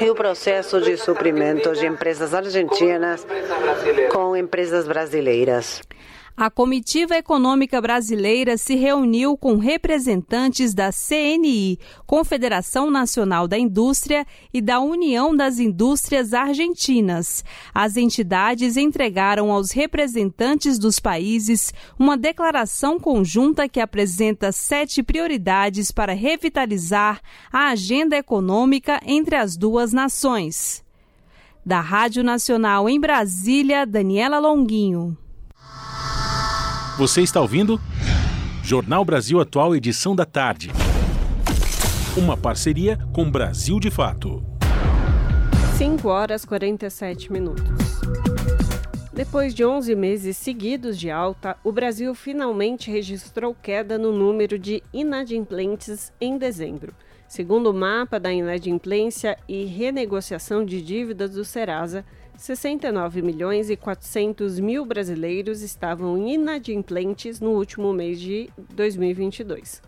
[0.00, 3.26] e o processo de suprimento de empresas argentinas
[4.12, 5.82] com empresas brasileiras.
[6.40, 14.62] A Comitiva Econômica Brasileira se reuniu com representantes da CNI, Confederação Nacional da Indústria, e
[14.62, 17.44] da União das Indústrias Argentinas.
[17.74, 26.14] As entidades entregaram aos representantes dos países uma declaração conjunta que apresenta sete prioridades para
[26.14, 27.20] revitalizar
[27.52, 30.82] a agenda econômica entre as duas nações.
[31.66, 35.18] Da Rádio Nacional em Brasília, Daniela Longuinho.
[37.00, 37.80] Você está ouvindo?
[38.62, 40.70] Jornal Brasil Atual, edição da tarde.
[42.14, 44.44] Uma parceria com Brasil de Fato.
[45.78, 47.64] 5 horas 47 minutos.
[49.14, 54.82] Depois de 11 meses seguidos de alta, o Brasil finalmente registrou queda no número de
[54.92, 56.92] inadimplentes em dezembro.
[57.26, 62.04] Segundo o mapa da inadimplência e renegociação de dívidas do Serasa,
[62.40, 69.82] 69 milhões e 400 mil brasileiros estavam inadimplentes no último mês de 2022.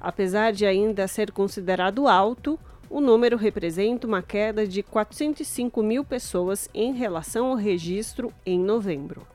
[0.00, 2.56] Apesar de ainda ser considerado alto,
[2.88, 9.26] o número representa uma queda de 405 mil pessoas em relação ao registro em novembro.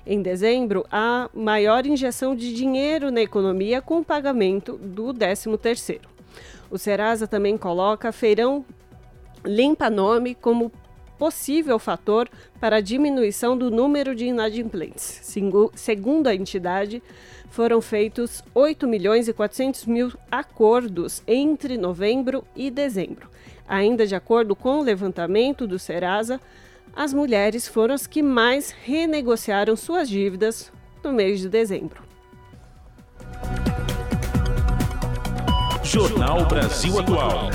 [0.06, 6.02] Em dezembro, há maior injeção de dinheiro na economia com o pagamento do 13º.
[6.70, 8.66] O Serasa também coloca feirão
[9.46, 10.70] limpa nome como
[11.24, 12.28] possível fator
[12.60, 15.22] para a diminuição do número de inadimplentes.
[15.74, 17.02] Segundo a entidade,
[17.50, 23.30] foram feitos 8 milhões e 400 mil acordos entre novembro e dezembro.
[23.66, 26.42] Ainda de acordo com o levantamento do Serasa,
[26.94, 32.04] as mulheres foram as que mais renegociaram suas dívidas no mês de dezembro.
[35.86, 37.50] Jornal Brasil Atual.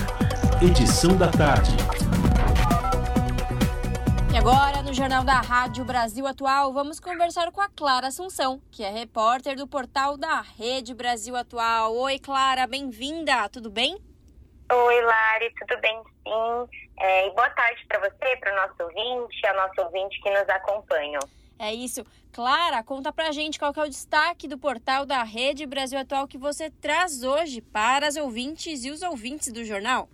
[0.62, 1.76] Edição da tarde.
[4.30, 8.84] E agora, no Jornal da Rádio Brasil Atual, vamos conversar com a Clara Assunção, que
[8.84, 11.96] é repórter do portal da Rede Brasil Atual.
[11.96, 13.98] Oi, Clara, bem-vinda, tudo bem?
[14.70, 16.02] Oi, Lari, tudo bem?
[16.24, 16.68] Sim.
[17.00, 20.48] É, e boa tarde para você, para o nosso ouvinte, ao nosso ouvinte que nos
[20.48, 21.18] acompanha.
[21.58, 22.04] É isso.
[22.32, 26.38] Clara, conta pra gente qual é o destaque do portal da Rede Brasil Atual que
[26.38, 30.08] você traz hoje para as ouvintes e os ouvintes do jornal.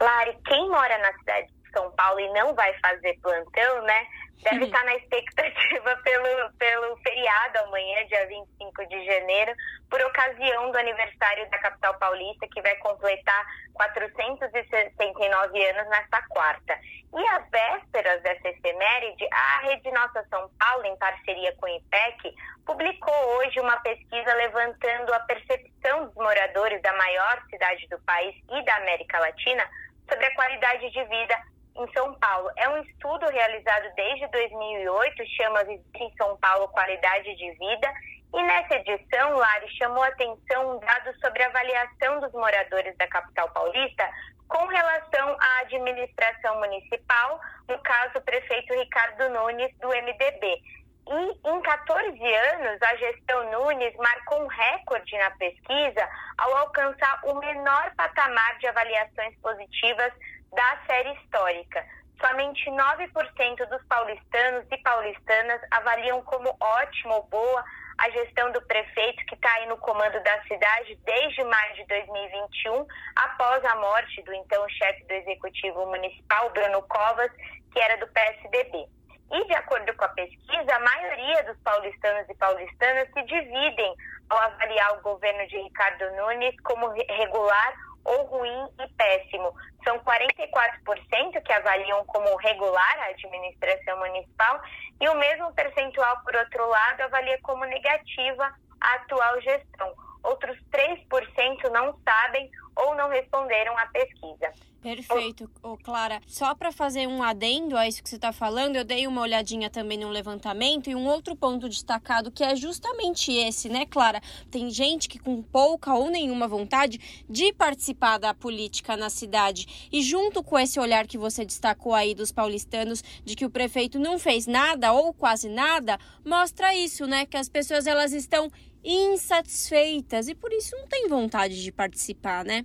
[0.00, 4.06] Lari, quem mora na cidade de São Paulo e não vai fazer plantão, né?
[4.42, 9.52] deve estar na expectativa pelo, pelo feriado amanhã, dia 25 de janeiro,
[9.90, 16.78] por ocasião do aniversário da capital paulista, que vai completar 469 anos nesta quarta.
[17.14, 22.34] E às vésperas dessa efeméride, a Rede Nossa São Paulo, em parceria com o IPEC,
[22.64, 28.62] publicou hoje uma pesquisa levantando a percepção dos moradores da maior cidade do país e
[28.64, 29.66] da América Latina
[30.08, 31.36] sobre a qualidade de vida
[31.78, 32.50] em São Paulo.
[32.56, 37.92] É um estudo realizado desde 2008, chama Viver em São Paulo Qualidade de Vida.
[38.34, 43.48] E nessa edição, Lari chamou atenção um dado sobre a avaliação dos moradores da capital
[43.50, 44.08] paulista
[44.48, 50.62] com relação à administração municipal, no caso, o prefeito Ricardo Nunes, do MDB.
[51.08, 56.08] E em 14 anos, a gestão Nunes marcou um recorde na pesquisa
[56.38, 60.12] ao alcançar o menor patamar de avaliações positivas
[60.52, 61.84] da série histórica.
[62.20, 67.64] Somente 9% dos paulistanos e paulistanas avaliam como ótima ou boa
[67.98, 72.86] a gestão do prefeito que está aí no comando da cidade desde maio de 2021,
[73.16, 77.30] após a morte do então chefe do Executivo Municipal, Bruno Covas,
[77.72, 78.86] que era do PSDB.
[79.32, 83.94] E, de acordo com a pesquisa, a maioria dos paulistanos e paulistanas se dividem
[84.28, 87.74] ao avaliar o governo de Ricardo Nunes como regular
[88.06, 89.52] ou ruim e péssimo.
[89.84, 94.60] São 44% que avaliam como regular a administração municipal
[95.00, 99.94] e o mesmo percentual, por outro lado, avalia como negativa a atual gestão.
[100.26, 104.52] Outros 3% não sabem ou não responderam à pesquisa.
[104.82, 106.20] Perfeito, oh, Clara.
[106.28, 109.68] Só para fazer um adendo a isso que você está falando, eu dei uma olhadinha
[109.68, 114.20] também no levantamento e um outro ponto destacado que é justamente esse, né, Clara?
[114.48, 119.88] Tem gente que com pouca ou nenhuma vontade de participar da política na cidade.
[119.90, 123.98] E junto com esse olhar que você destacou aí dos paulistanos de que o prefeito
[123.98, 127.26] não fez nada ou quase nada, mostra isso, né?
[127.26, 128.50] Que as pessoas elas estão
[128.86, 132.64] insatisfeitas e por isso não têm vontade de participar, né?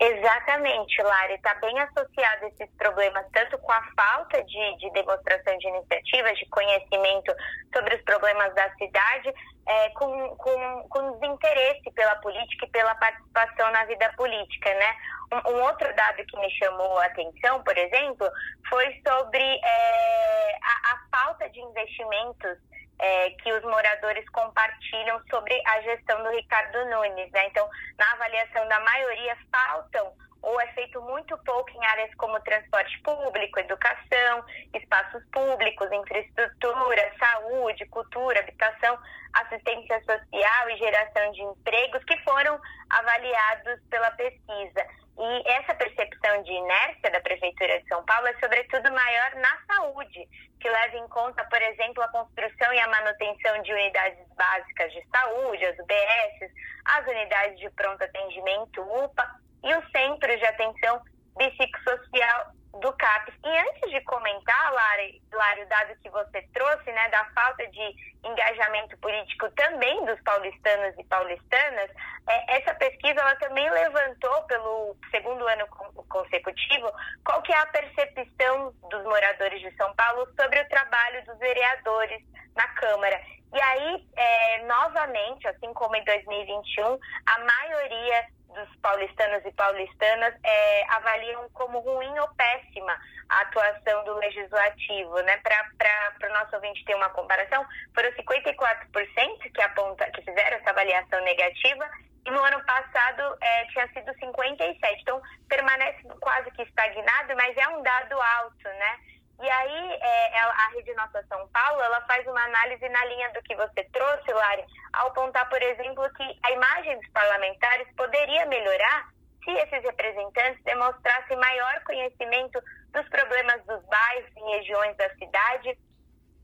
[0.00, 1.34] Exatamente, Lari.
[1.34, 6.46] Está bem associado esses problemas, tanto com a falta de, de, demonstração de iniciativas, de
[6.46, 7.34] conhecimento
[7.74, 9.30] sobre os problemas da cidade,
[9.68, 14.96] é, com, com, com desinteresse pela política e pela participação na vida política, né?
[15.32, 18.26] Um, um outro dado que me chamou a atenção, por exemplo,
[18.70, 22.56] foi sobre é, a, a falta de investimentos
[23.00, 27.30] é, que os moradores compartilham sobre a gestão do Ricardo Nunes.
[27.32, 27.46] Né?
[27.46, 32.98] Então, na avaliação da maioria, faltam ou é feito muito pouco em áreas como transporte
[33.02, 34.44] público, educação,
[34.74, 38.98] espaços públicos, infraestrutura, saúde, cultura, habitação,
[39.34, 44.86] assistência social e geração de empregos, que foram avaliados pela pesquisa.
[45.22, 50.26] E essa percepção de inércia da Prefeitura de São Paulo é, sobretudo, maior na saúde,
[50.58, 55.06] que leva em conta, por exemplo, a construção e a manutenção de unidades básicas de
[55.08, 56.52] saúde, as UBS,
[56.86, 59.30] as unidades de pronto atendimento, UPA,
[59.62, 61.02] e os centros de atenção
[61.36, 63.34] psicossocial do CAPES.
[63.44, 67.96] E antes de comentar, Lari, Lari, o dado que você trouxe, né, da falta de
[68.24, 71.90] engajamento político também dos paulistanos e paulistanas,
[72.28, 75.66] é, essa pesquisa ela também levantou pelo segundo ano
[76.08, 76.92] consecutivo
[77.24, 82.22] qual que é a percepção dos moradores de São Paulo sobre o trabalho dos vereadores
[82.54, 83.20] na Câmara.
[83.52, 90.84] E aí, é, novamente, assim como em 2021, a maioria dos paulistanos e paulistanas é,
[90.90, 92.98] avaliam como ruim ou péssima
[93.28, 95.36] a atuação do legislativo, né?
[95.38, 101.20] Para o nosso ouvinte ter uma comparação, foram 54% que aponta, que fizeram essa avaliação
[101.22, 101.88] negativa
[102.26, 104.78] e no ano passado é, tinha sido 57%.
[105.00, 108.98] Então permanece quase que estagnado, mas é um dado alto, né?
[109.42, 113.32] E aí, é, é, a Rede Nossa São Paulo, ela faz uma análise na linha
[113.32, 118.44] do que você trouxe, Lari, ao apontar, por exemplo, que a imagem dos parlamentares poderia
[118.46, 119.08] melhorar
[119.42, 122.60] se esses representantes demonstrassem maior conhecimento
[122.92, 125.78] dos problemas dos bairros e regiões da cidade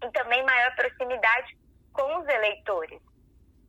[0.03, 1.55] e também maior proximidade
[1.93, 3.01] com os eleitores.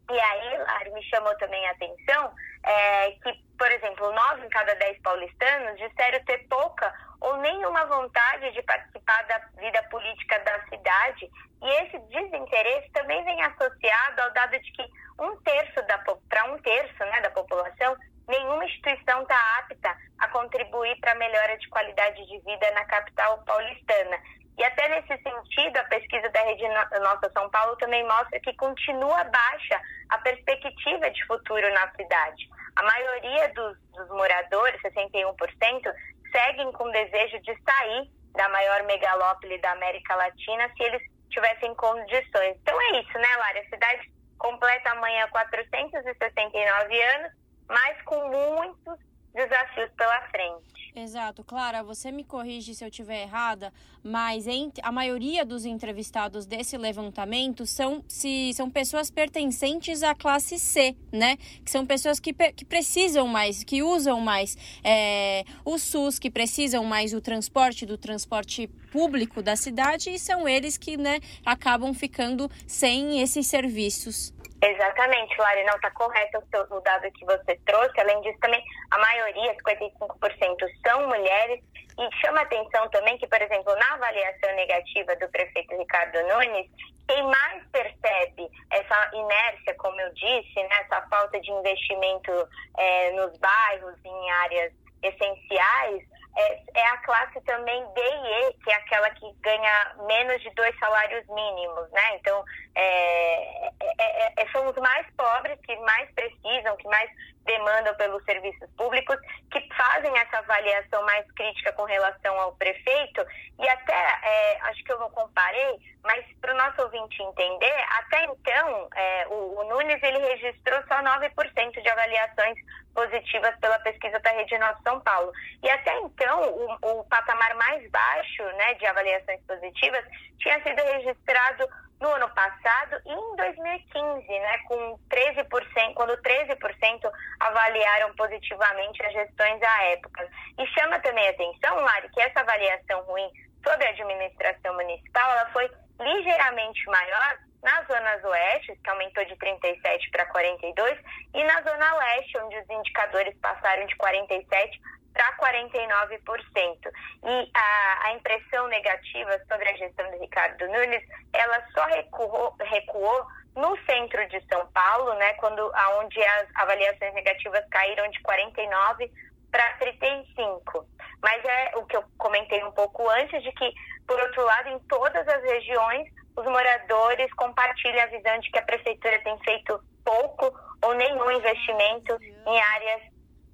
[0.10, 2.34] E aí, Lari, me chamou também a atenção
[2.64, 8.52] é, que, por exemplo, nove em cada dez paulistanos disseram ter pouca ou nenhuma vontade
[8.52, 11.30] de participar da vida política da cidade.
[11.62, 14.86] E esse desinteresse também vem associado ao dado de que
[15.20, 15.98] um terço da
[16.30, 17.98] para um terço né, da população
[18.28, 23.38] nenhuma instituição está apta a contribuir para a melhora de qualidade de vida na capital
[23.46, 24.18] paulistana.
[24.58, 29.24] E até nesse sentido, a pesquisa da Rede Nossa São Paulo também mostra que continua
[29.26, 29.80] baixa
[30.10, 32.50] a perspectiva de futuro na cidade.
[32.76, 35.94] A maioria dos, dos moradores, 61%,
[36.32, 42.58] seguem com desejo de sair da maior megalópole da América Latina se eles tivessem condições.
[42.62, 43.60] Então é isso, né, Lara?
[43.60, 47.32] A cidade completa amanhã 469 anos,
[47.68, 49.07] mas com muitos
[49.38, 50.78] desafios pela frente.
[50.96, 51.44] Exato.
[51.44, 53.72] Clara, você me corrige se eu estiver errada,
[54.04, 54.46] mas
[54.82, 61.38] a maioria dos entrevistados desse levantamento são, se, são pessoas pertencentes à classe C, né?
[61.64, 66.84] Que são pessoas que, que precisam mais, que usam mais é, o SUS, que precisam
[66.84, 72.50] mais o transporte do transporte público da cidade e são eles que né, acabam ficando
[72.66, 74.34] sem esses serviços.
[74.62, 78.00] Exatamente, Lari, não está correto o, o dado que você trouxe.
[78.00, 81.64] Além disso, também a maioria, 55%, são mulheres.
[82.00, 86.70] E chama atenção também que, por exemplo, na avaliação negativa do prefeito Ricardo Nunes,
[87.08, 92.32] quem mais percebe essa inércia, como eu disse, né, essa falta de investimento
[92.78, 96.04] é, nos bairros, em áreas essenciais,
[96.38, 100.50] é, é, a classe também D e E, que é aquela que ganha menos de
[100.52, 102.16] dois salários mínimos, né?
[102.16, 102.44] Então,
[102.76, 103.68] é,
[103.98, 107.10] é, é, são os mais pobres que mais precisam, que mais
[107.48, 109.18] demandam pelos serviços públicos,
[109.52, 113.26] que fazem essa avaliação mais crítica com relação ao prefeito.
[113.60, 118.26] E até, é, acho que eu não comparei, mas para o nosso ouvinte entender, até
[118.26, 122.58] então, é, o, o, Nunes ele registrou só 9% de avaliações
[122.94, 125.32] positivas pela pesquisa da Rede Nossa São Paulo.
[125.64, 130.04] E até então, o, o patamar mais baixo né, de avaliações positivas
[130.40, 131.68] tinha sido registrado
[132.00, 139.62] no ano passado e em 2015, né, com 13%, quando 13% avaliaram positivamente as gestões
[139.62, 140.30] à época.
[140.58, 143.30] E chama também atenção, Lari, que essa avaliação ruim
[143.64, 145.70] sobre a administração municipal, ela foi
[146.00, 151.00] ligeiramente maior nas zonas oeste, que aumentou de 37 para 42,
[151.34, 154.80] e na zona leste, onde os indicadores passaram de 47
[155.14, 156.92] para 49%.
[157.24, 161.04] E a, a, impressão negativa sobre a gestão de Ricardo Nunes,
[161.34, 167.66] ela só recuou, recuou no centro de São Paulo, né, quando aonde as avaliações negativas
[167.72, 169.12] caíram de 49
[169.52, 170.88] para 35.
[171.24, 173.74] Mas é o que eu comentei um pouco antes de que,
[174.06, 176.08] por outro lado, em todas as regiões,
[176.38, 182.18] os moradores compartilham a visão de que a prefeitura tem feito pouco ou nenhum investimento
[182.46, 183.02] em áreas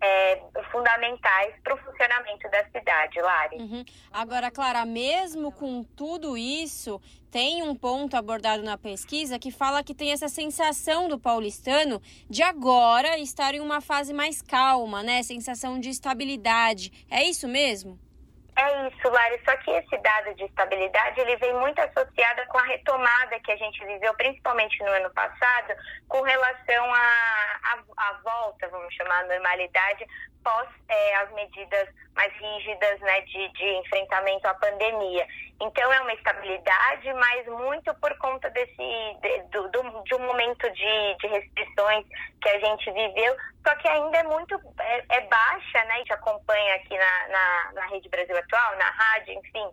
[0.02, 3.56] é, fundamentais para o funcionamento da cidade, Lari.
[3.56, 3.86] Uhum.
[4.12, 9.96] Agora, Clara, mesmo com tudo isso, tem um ponto abordado na pesquisa que fala que
[9.96, 15.24] tem essa sensação do paulistano de agora estar em uma fase mais calma, né?
[15.24, 16.92] Sensação de estabilidade.
[17.10, 17.98] É isso mesmo?
[18.56, 19.42] É isso, Lari.
[19.46, 23.56] Só que esse dado de estabilidade ele vem muito associado com a retomada que a
[23.56, 25.74] gente viveu, principalmente no ano passado,
[26.08, 30.06] com relação à volta, vamos chamar, à normalidade
[30.44, 35.28] pós é, as medidas mais rígidas né, de, de enfrentamento à pandemia.
[35.60, 41.18] Então é uma estabilidade, mas muito por conta desse de, do, de um momento de,
[41.20, 42.06] de restrições
[42.42, 43.36] que a gente viveu,
[43.66, 45.94] só que ainda é muito é, é baixa, né?
[45.94, 49.72] A gente acompanha aqui na, na, na Rede Brasil Atual, na rádio, enfim,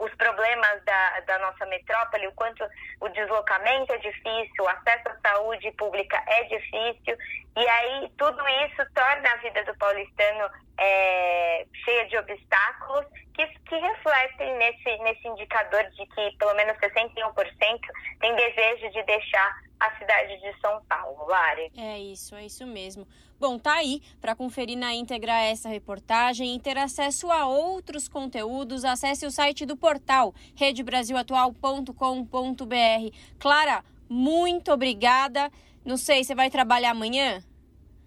[0.00, 2.64] os problemas da, da nossa metrópole, o quanto
[3.00, 7.16] o deslocamento é difícil, o acesso à saúde pública é difícil,
[7.56, 13.76] e aí tudo isso torna a vida do paulistano é, cheia de obstáculos que, que
[13.76, 17.80] refletem nesse, nesse indicador de que pelo menos 61%
[18.20, 21.70] tem desejo de deixar a cidade de São Paulo, Lari.
[21.76, 23.06] É isso, é isso mesmo.
[23.38, 28.84] Bom, tá aí para conferir na íntegra essa reportagem e ter acesso a outros conteúdos,
[28.84, 33.16] acesse o site do portal redebrasilatual.com.br.
[33.38, 35.50] Clara, muito obrigada.
[35.84, 37.44] Não sei, você vai trabalhar amanhã?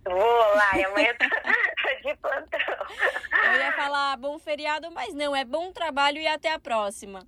[0.04, 1.30] Vou, Lari, amanhã tô,
[1.84, 2.60] tô de plantão.
[3.46, 7.28] Eu ia falar bom feriado, mas não, é bom trabalho e até a próxima.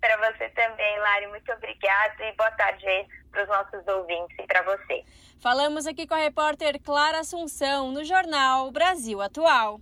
[0.00, 4.46] Para você também, Lari, muito obrigada e boa tarde aí para os nossos ouvintes e
[4.46, 5.04] para você.
[5.40, 9.80] Falamos aqui com a repórter Clara Assunção no jornal Brasil Atual.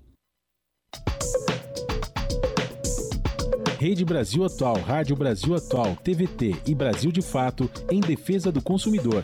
[3.79, 9.23] Rede Brasil Atual, Rádio Brasil Atual, TVT e Brasil de Fato em defesa do consumidor.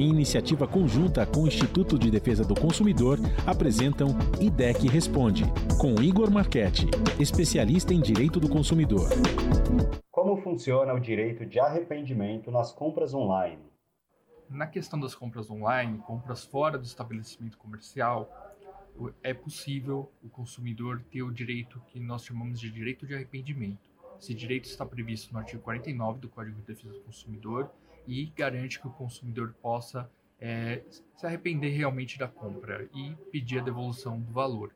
[0.00, 5.42] Em iniciativa conjunta com o Instituto de Defesa do Consumidor, apresentam IDEC Responde,
[5.76, 6.86] com Igor Marchetti,
[7.18, 9.08] especialista em direito do consumidor.
[10.08, 13.60] Como funciona o direito de arrependimento nas compras online?
[14.48, 18.30] Na questão das compras online, compras fora do estabelecimento comercial,
[19.20, 23.90] é possível o consumidor ter o direito que nós chamamos de direito de arrependimento.
[24.20, 27.68] Esse direito está previsto no artigo 49 do Código de Defesa do Consumidor
[28.08, 30.82] e garante que o consumidor possa é,
[31.14, 34.74] se arrepender realmente da compra e pedir a devolução do valor,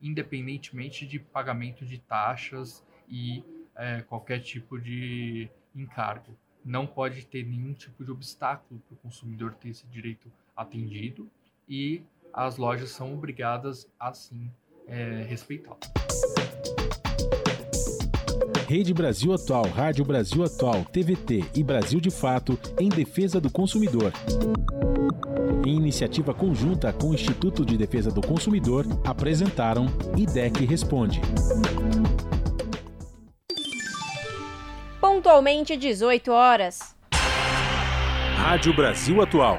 [0.00, 3.44] independentemente de pagamento de taxas e
[3.76, 6.34] é, qualquer tipo de encargo.
[6.64, 11.30] Não pode ter nenhum tipo de obstáculo para o consumidor ter esse direito atendido
[11.68, 12.02] e
[12.32, 14.50] as lojas são obrigadas a sim
[14.86, 15.78] é, respeitá-lo.
[18.72, 24.14] Rede Brasil Atual, Rádio Brasil Atual, TVT e Brasil de Fato em defesa do consumidor.
[25.66, 31.20] Em iniciativa conjunta com o Instituto de Defesa do Consumidor, apresentaram IDEC Responde.
[34.98, 36.96] Pontualmente 18 horas.
[38.38, 39.58] Rádio Brasil Atual.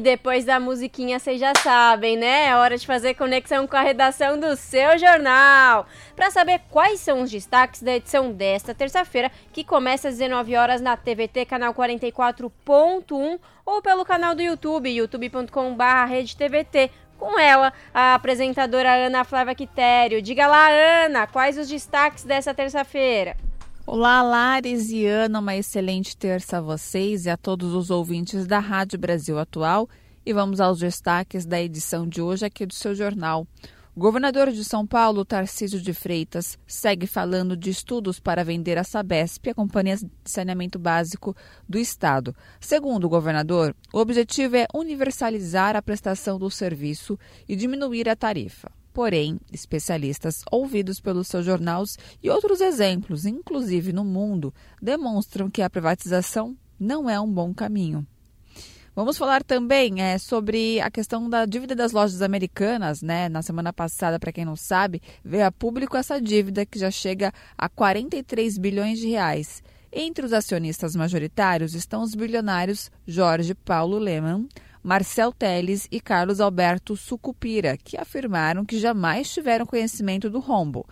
[0.00, 2.46] E depois da musiquinha vocês já sabem, né?
[2.46, 5.86] É hora de fazer conexão com a redação do seu jornal.
[6.16, 10.80] Para saber quais são os destaques da edição desta terça-feira, que começa às 19 horas
[10.80, 16.90] na TVT, canal 44.1 ou pelo canal do YouTube, youtube.com/redetvt.
[17.18, 20.22] Com ela, a apresentadora Ana Flávia Quitério.
[20.22, 20.70] Diga lá,
[21.04, 23.36] Ana, quais os destaques dessa terça-feira?
[23.92, 28.60] Olá, Lares e Ana, uma excelente terça a vocês e a todos os ouvintes da
[28.60, 29.88] Rádio Brasil Atual.
[30.24, 33.48] E vamos aos destaques da edição de hoje aqui do seu jornal.
[33.92, 38.84] O governador de São Paulo, Tarcísio de Freitas, segue falando de estudos para vender a
[38.84, 41.34] Sabesp, a companhia de saneamento básico
[41.68, 42.32] do Estado.
[42.60, 47.18] Segundo o governador, o objetivo é universalizar a prestação do serviço
[47.48, 48.70] e diminuir a tarifa.
[48.92, 55.70] Porém, especialistas ouvidos pelos seus jornais e outros exemplos, inclusive no mundo, demonstram que a
[55.70, 58.06] privatização não é um bom caminho.
[58.94, 63.00] Vamos falar também é, sobre a questão da dívida das lojas americanas.
[63.00, 63.28] Né?
[63.28, 67.32] Na semana passada, para quem não sabe, veio a público essa dívida que já chega
[67.56, 69.62] a 43 bilhões de reais.
[69.92, 74.48] Entre os acionistas majoritários estão os bilionários Jorge Paulo Lehmann,
[74.82, 80.86] Marcel Teles e Carlos Alberto Sucupira, que afirmaram que jamais tiveram conhecimento do rombo.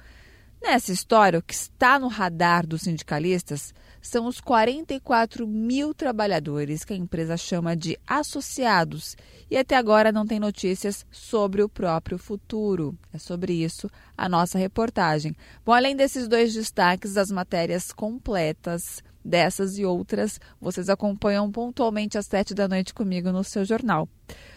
[0.60, 3.72] Nessa história, o que está no radar dos sindicalistas
[4.02, 9.16] são os 44 mil trabalhadores que a empresa chama de associados
[9.50, 12.96] e até agora não tem notícias sobre o próprio futuro.
[13.12, 15.34] É sobre isso a nossa reportagem.
[15.64, 22.24] Bom, além desses dois destaques, as matérias completas Dessas e outras vocês acompanham pontualmente às
[22.24, 24.08] sete da noite comigo no seu jornal.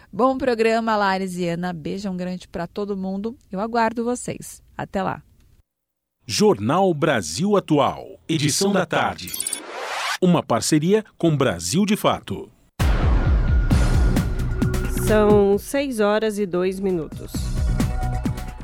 [0.09, 1.73] Bom programa, Lares e Ana.
[1.73, 3.35] Beijão grande para todo mundo.
[3.51, 4.63] Eu aguardo vocês.
[4.77, 5.21] Até lá.
[6.25, 9.33] Jornal Brasil Atual, edição da tarde.
[10.21, 12.49] Uma parceria com Brasil de Fato.
[15.05, 17.33] São 6 horas e 2 minutos.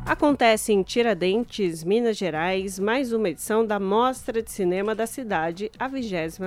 [0.08, 5.86] Acontece em Tiradentes, Minas Gerais, mais uma edição da Mostra de Cinema da cidade, a
[5.86, 6.40] 26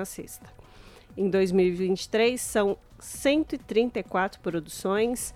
[1.14, 5.34] Em 2023, são 134 produções,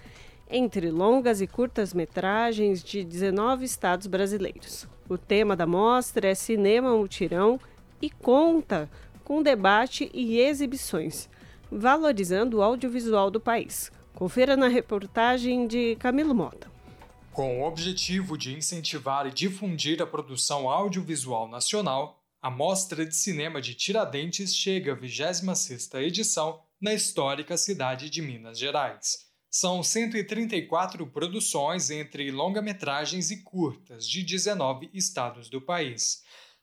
[0.50, 4.88] entre longas e curtas metragens de 19 estados brasileiros.
[5.06, 7.60] O tema da mostra é Cinema Mutirão
[8.00, 8.88] e conta
[9.22, 11.28] com debate e exibições,
[11.70, 13.92] valorizando o audiovisual do país.
[14.14, 16.73] Confira na reportagem de Camilo Mota.
[17.35, 23.61] Com o objetivo de incentivar e difundir a produção audiovisual nacional, a Mostra de Cinema
[23.61, 29.26] de Tiradentes chega à 26ª edição na histórica cidade de Minas Gerais.
[29.51, 36.22] São 134 produções entre longa-metragens e curtas de 19 estados do país.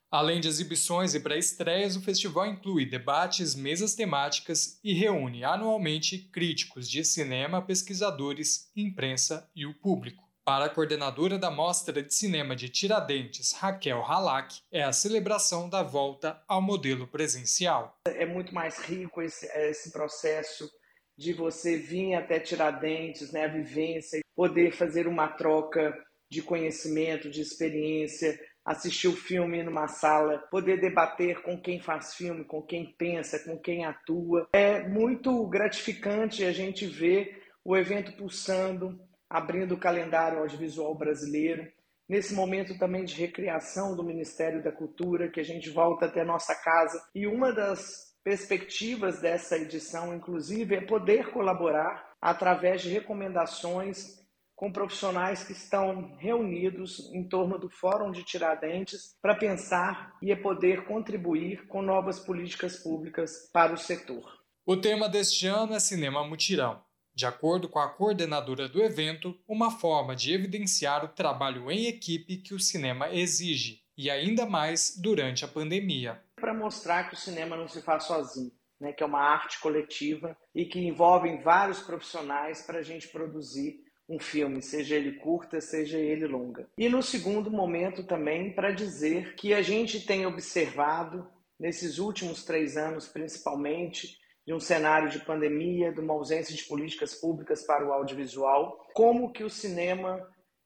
[0.10, 6.90] Além de exibições e pré-estreias, o festival inclui debates, mesas temáticas e reúne anualmente críticos
[6.90, 10.31] de cinema, pesquisadores, imprensa e o público.
[10.44, 15.84] Para a coordenadora da Mostra de Cinema de Tiradentes, Raquel Halak, é a celebração da
[15.84, 17.96] volta ao modelo presencial.
[18.08, 20.68] É muito mais rico esse, esse processo
[21.16, 25.96] de você vir até Tiradentes, né, a vivência, poder fazer uma troca
[26.28, 32.44] de conhecimento, de experiência, assistir o filme numa sala, poder debater com quem faz filme,
[32.46, 34.48] com quem pensa, com quem atua.
[34.54, 39.00] É muito gratificante a gente ver o evento pulsando,
[39.32, 41.66] abrindo o calendário audiovisual brasileiro.
[42.08, 46.54] Nesse momento também de recriação do Ministério da Cultura, que a gente volta até nossa
[46.54, 47.02] casa.
[47.16, 54.20] E uma das perspectivas dessa edição, inclusive, é poder colaborar através de recomendações
[54.54, 60.86] com profissionais que estão reunidos em torno do Fórum de Tiradentes para pensar e poder
[60.86, 64.24] contribuir com novas políticas públicas para o setor.
[64.66, 66.84] O tema deste ano é Cinema Mutirão.
[67.14, 72.38] De acordo com a coordenadora do evento, uma forma de evidenciar o trabalho em equipe
[72.38, 76.22] que o cinema exige, e ainda mais durante a pandemia.
[76.36, 80.36] Para mostrar que o cinema não se faz sozinho, né, que é uma arte coletiva
[80.55, 85.97] e que envolve vários profissionais para a gente produzir um filme, seja ele curta, seja
[85.97, 86.68] ele longa.
[86.78, 92.76] E no segundo momento também para dizer que a gente tem observado nesses últimos três
[92.76, 97.94] anos, principalmente, de um cenário de pandemia, de uma ausência de políticas públicas para o
[97.94, 100.20] audiovisual, como que o cinema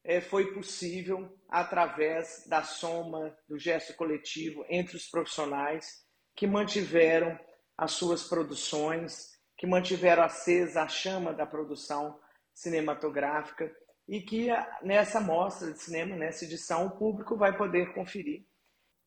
[0.03, 6.05] é, foi possível através da soma do gesto coletivo entre os profissionais
[6.36, 7.38] que mantiveram
[7.78, 12.19] as suas produções, que mantiveram acesa a chama da produção
[12.53, 13.71] cinematográfica
[14.07, 14.47] e que
[14.84, 18.45] nessa mostra de cinema, nessa edição, o público vai poder conferir.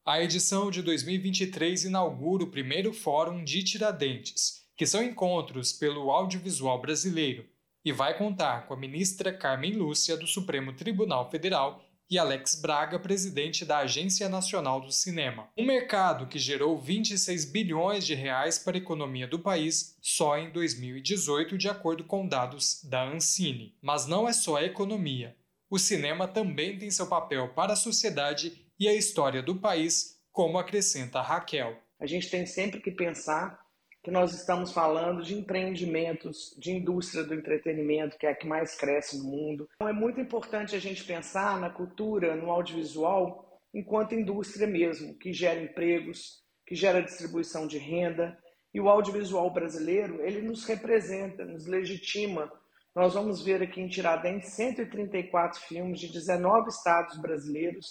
[0.05, 6.81] A edição de 2023 inaugura o primeiro Fórum de Tiradentes, que são encontros pelo audiovisual
[6.81, 7.45] brasileiro,
[7.85, 12.99] e vai contar com a ministra Carmen Lúcia do Supremo Tribunal Federal e Alex Braga,
[12.99, 15.51] presidente da Agência Nacional do Cinema.
[15.59, 20.51] Um mercado que gerou 26 bilhões de reais para a economia do país só em
[20.51, 23.74] 2018, de acordo com dados da Ancine.
[23.83, 25.37] Mas não é só a economia.
[25.68, 30.57] O cinema também tem seu papel para a sociedade e a história do país, como
[30.57, 31.76] acrescenta Raquel.
[32.01, 33.68] A gente tem sempre que pensar
[34.09, 38.75] que nós estamos falando de empreendimentos, de indústria do entretenimento, que é a que mais
[38.75, 39.69] cresce no mundo.
[39.75, 45.31] Então é muito importante a gente pensar na cultura, no audiovisual, enquanto indústria mesmo, que
[45.31, 48.39] gera empregos, que gera distribuição de renda.
[48.73, 52.51] E o audiovisual brasileiro, ele nos representa, nos legitima.
[52.97, 57.87] Nós vamos ver aqui em Tiradentes 134 filmes de 19 estados brasileiros,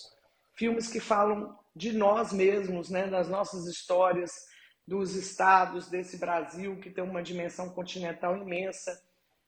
[0.55, 4.31] filmes que falam de nós mesmos, né, das nossas histórias,
[4.87, 9.03] dos estados desse Brasil, que tem uma dimensão continental imensa,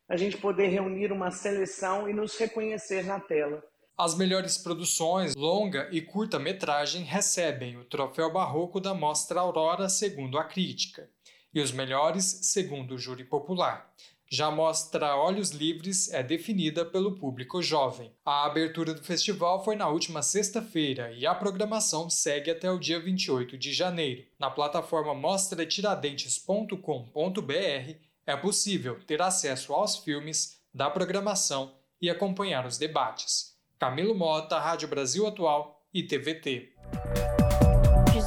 [0.08, 3.64] a gente poder reunir uma seleção e nos reconhecer na tela.
[3.98, 10.44] As melhores produções, longa e curta-metragem, recebem o Troféu Barroco da Mostra Aurora, segundo a
[10.44, 11.10] crítica,
[11.54, 13.94] e os melhores, segundo o júri popular.
[14.32, 18.12] Já mostra Olhos Livres é definida pelo público jovem.
[18.24, 23.00] A abertura do festival foi na última sexta-feira e a programação segue até o dia
[23.00, 24.24] 28 de janeiro.
[24.38, 27.96] Na plataforma mostratiradentes.com.br
[28.28, 33.58] é possível ter acesso aos filmes, da programação e acompanhar os debates.
[33.80, 36.76] Camilo Mota, Rádio Brasil Atual e TVT.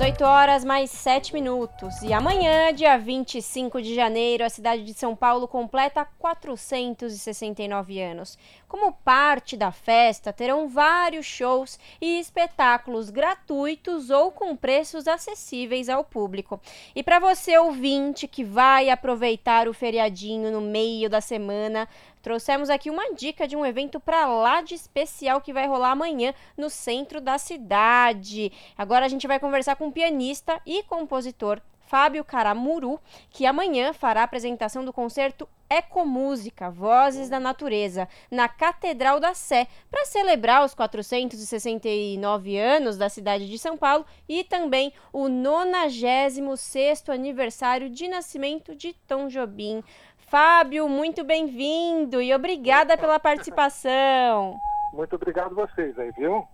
[0.03, 2.03] 18 horas mais 7 minutos.
[2.03, 8.37] E amanhã, dia 25 de janeiro, a cidade de São Paulo completa 469 anos.
[8.67, 16.03] Como parte da festa, terão vários shows e espetáculos gratuitos ou com preços acessíveis ao
[16.03, 16.61] público.
[16.97, 21.89] E para você ouvinte que vai aproveitar o feriadinho no meio da semana,
[22.23, 26.33] trouxemos aqui uma dica de um evento para lá de especial que vai rolar amanhã
[26.57, 28.53] no centro da cidade.
[28.79, 31.61] Agora a gente vai conversar com o pianista e compositor
[31.93, 32.99] Fábio Caramuru,
[33.29, 39.67] que amanhã fará a apresentação do concerto Ecomúsica, Vozes da Natureza, na Catedral da Sé,
[39.91, 47.91] para celebrar os 469 anos da cidade de São Paulo e também o 96º aniversário
[47.91, 49.85] de nascimento de Tom Jobim.
[50.33, 54.59] Fábio, muito bem-vindo e obrigada pela participação.
[54.91, 56.49] Muito obrigado a vocês aí, viu?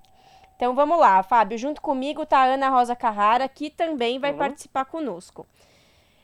[0.56, 1.56] Então vamos lá, Fábio.
[1.56, 4.38] Junto comigo está a Ana Rosa Carrara, que também vai uhum.
[4.38, 5.46] participar conosco.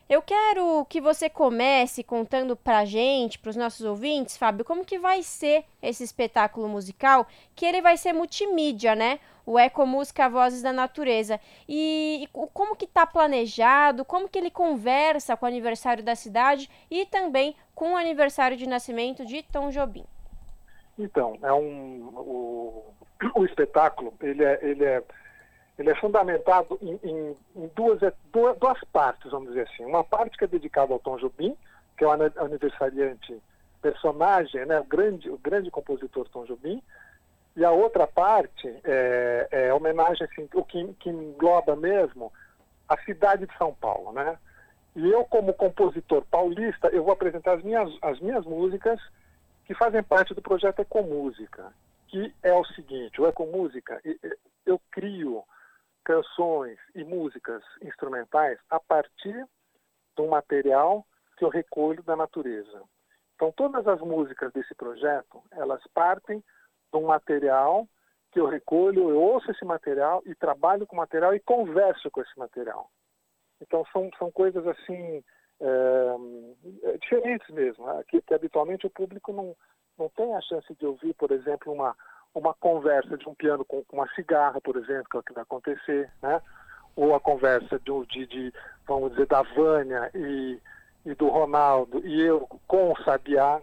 [0.08, 4.98] Eu quero que você comece contando para gente, para os nossos ouvintes, Fábio, como que
[4.98, 9.18] vai ser esse espetáculo musical, que ele vai ser multimídia, né?
[9.46, 11.40] O Ecomúsica Vozes da Natureza.
[11.66, 16.68] E, e como que está planejado, como que ele conversa com o aniversário da cidade
[16.90, 20.04] e também com o aniversário de nascimento de Tom Jobim.
[20.98, 22.84] Então, é um, o,
[23.34, 25.02] o espetáculo, ele é, ele é,
[25.78, 28.00] ele é fundamentado em, em, em duas,
[28.32, 29.84] duas, duas, partes, vamos dizer assim.
[29.84, 31.56] Uma parte que é dedicada ao Tom Jobim,
[31.96, 33.40] que é o aniversariante
[33.82, 36.82] personagem, né, o, grande, o grande compositor Tom Jobim,
[37.56, 42.32] e a outra parte é, é homenagem, assim, o que, que engloba mesmo
[42.88, 44.38] a cidade de São Paulo, né?
[44.96, 49.00] E eu, como compositor paulista, eu vou apresentar as minhas, as minhas músicas
[49.66, 51.72] que fazem parte do projeto Ecomúsica,
[52.08, 54.00] que é o seguinte, o Ecomúsica,
[54.64, 55.44] eu crio
[56.04, 59.46] canções e músicas instrumentais a partir
[60.16, 61.04] de um material
[61.36, 62.82] que eu recolho da natureza.
[63.34, 66.38] Então, todas as músicas desse projeto, elas partem
[66.92, 67.88] de um material
[68.30, 72.20] que eu recolho, eu ouço esse material e trabalho com o material e converso com
[72.20, 72.90] esse material.
[73.60, 75.22] Então, são, são coisas assim,
[75.60, 78.02] é, diferentes mesmo, né?
[78.08, 79.56] que, que, habitualmente o público não,
[79.98, 81.96] não tem a chance de ouvir, por exemplo, uma,
[82.34, 85.42] uma conversa de um piano com, uma cigarra, por exemplo, que é o que vai
[85.42, 86.42] acontecer, né?
[86.96, 88.54] ou a conversa de, de, de
[88.86, 90.60] vamos dizer, da Vânia e,
[91.06, 93.60] e do Ronaldo, e eu com o Sabiá,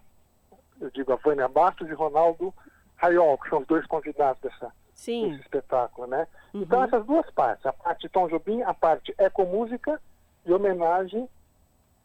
[0.79, 2.53] eu digo a Vânia Bastos e Ronaldo
[2.95, 5.29] Raiol, que são os dois convidados dessa, Sim.
[5.29, 6.27] desse espetáculo, né?
[6.53, 6.61] Uhum.
[6.61, 9.99] Então essas duas partes, a parte de Tom Jobim, a parte ecomúsica
[10.45, 11.27] e homenagem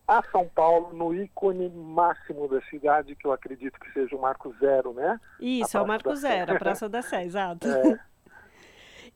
[0.06, 4.54] a São Paulo no ícone máximo da cidade, que eu acredito que seja o Marco
[4.60, 5.20] Zero, né?
[5.40, 7.66] Isso, é o Marco Zero, a Praça da Sé, exato.
[7.66, 7.98] É.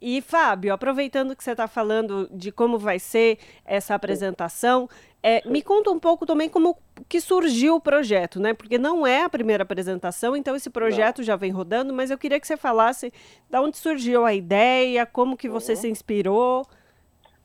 [0.02, 4.88] E, Fábio, aproveitando que você está falando de como vai ser essa apresentação,
[5.22, 8.54] é, me conta um pouco também como que surgiu o projeto, né?
[8.54, 11.24] Porque não é a primeira apresentação, então esse projeto não.
[11.24, 13.12] já vem rodando, mas eu queria que você falasse
[13.48, 15.78] de onde surgiu a ideia, como que você uhum.
[15.78, 16.66] se inspirou.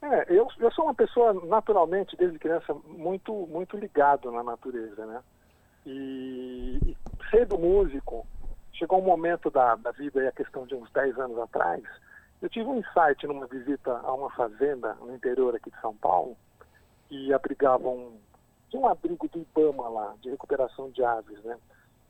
[0.02, 5.22] É, eu, eu sou uma pessoa naturalmente, desde criança, muito, muito ligado na natureza, né?
[5.86, 6.98] E, e
[7.32, 8.26] sendo músico,
[8.74, 11.84] chegou um momento da, da vida, aí, a questão de uns 10 anos atrás,
[12.42, 16.36] eu tive um insight numa visita a uma fazenda no interior aqui de São Paulo,
[17.08, 18.20] que abrigava um,
[18.74, 21.58] um abrigo do Ibama lá, de recuperação de aves, né?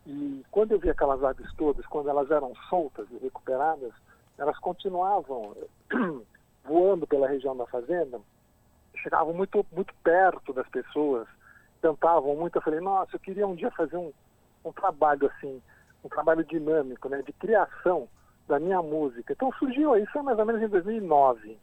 [0.06, 3.92] E quando eu vi aquelas aves todas, quando elas eram soltas e recuperadas,
[4.38, 5.56] elas continuavam
[6.66, 8.20] voando pela região da fazenda,
[8.98, 11.28] chegavam muito, muito perto das pessoas,
[11.82, 12.58] cantavam muito.
[12.58, 14.12] Eu falei, nossa, eu queria um dia fazer um,
[14.64, 15.62] um trabalho assim,
[16.04, 18.08] um trabalho dinâmico, né, de criação
[18.48, 19.34] da minha música.
[19.34, 21.58] Então surgiu isso mais ou menos em 2009.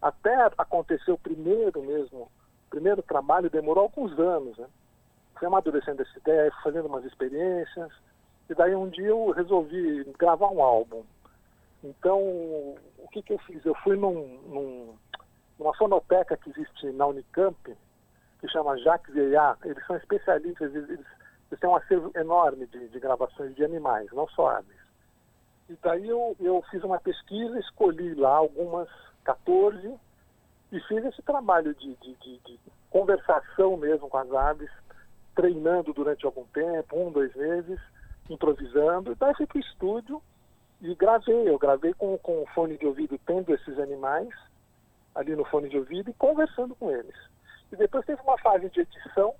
[0.00, 2.22] Até acontecer o primeiro mesmo,
[2.66, 4.66] o primeiro trabalho demorou alguns anos, né?
[5.38, 7.92] Fui amadurecendo essa ideia, fazendo umas experiências,
[8.48, 11.02] e daí um dia eu resolvi gravar um álbum.
[11.82, 13.64] Então, o que, que eu fiz?
[13.64, 14.94] Eu fui num, num,
[15.58, 17.56] numa fonoteca que existe na Unicamp,
[18.40, 19.58] que chama Jacques Vieillard.
[19.64, 24.28] Eles são especialistas, eles, eles têm um acervo enorme de, de gravações de animais, não
[24.28, 24.76] só aves.
[25.68, 28.88] E daí eu, eu fiz uma pesquisa, escolhi lá algumas
[29.24, 29.94] 14
[30.72, 34.70] e fiz esse trabalho de, de, de, de conversação mesmo com as aves,
[35.34, 37.80] treinando durante algum tempo, um, dois meses,
[38.30, 39.12] improvisando.
[39.12, 40.22] E daí fui para o estúdio
[40.80, 41.48] e gravei.
[41.48, 44.28] Eu gravei com, com o fone de ouvido, tendo esses animais
[45.14, 47.16] ali no fone de ouvido e conversando com eles.
[47.72, 49.34] E depois teve uma fase de edição,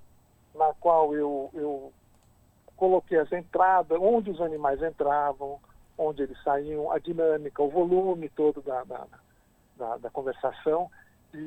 [0.55, 1.93] na qual eu, eu
[2.75, 5.59] coloquei as entradas, onde os animais entravam,
[5.97, 9.07] onde eles saíam, a dinâmica, o volume todo da, da,
[9.77, 10.89] da, da conversação.
[11.33, 11.37] E,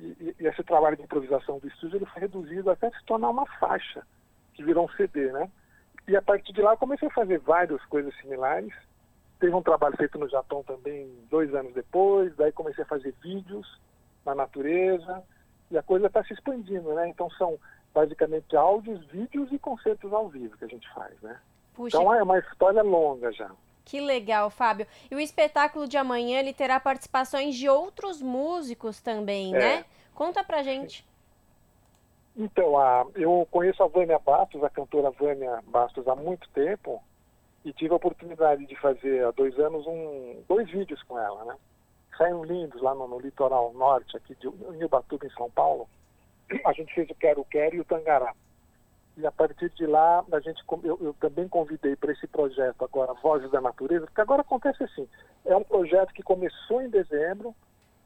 [0.00, 3.46] e, e, esse trabalho de improvisação do estúdio ele foi reduzido até se tornar uma
[3.58, 4.02] faixa,
[4.54, 5.50] que virou um CD, né?
[6.08, 8.72] E a partir de lá eu comecei a fazer várias coisas similares.
[9.38, 13.80] Teve um trabalho feito no Japão também dois anos depois, daí comecei a fazer vídeos
[14.24, 15.22] na natureza,
[15.70, 17.08] e a coisa está se expandindo, né?
[17.08, 17.58] Então são
[17.92, 21.38] basicamente áudios, vídeos e concertos ao vivo que a gente faz, né?
[21.74, 23.50] Puxa, então é uma história longa já.
[23.84, 24.86] Que legal, Fábio.
[25.10, 29.58] E o espetáculo de amanhã ele terá participações de outros músicos também, é.
[29.58, 29.84] né?
[30.14, 31.06] Conta pra gente.
[32.36, 37.02] Então, a, eu conheço a Vânia Bastos, a cantora Vânia Bastos, há muito tempo
[37.64, 41.56] e tive a oportunidade de fazer há dois anos um, dois vídeos com ela, né?
[42.16, 44.48] Saíram lindos lá no, no litoral norte, aqui de
[44.84, 45.88] Ubatuba, em São Paulo.
[46.64, 48.32] A gente fez o Quero Quero e o Tangará.
[49.16, 53.14] E a partir de lá, a gente, eu, eu também convidei para esse projeto agora,
[53.14, 55.08] Vozes da Natureza, porque agora acontece assim,
[55.46, 57.54] é um projeto que começou em dezembro,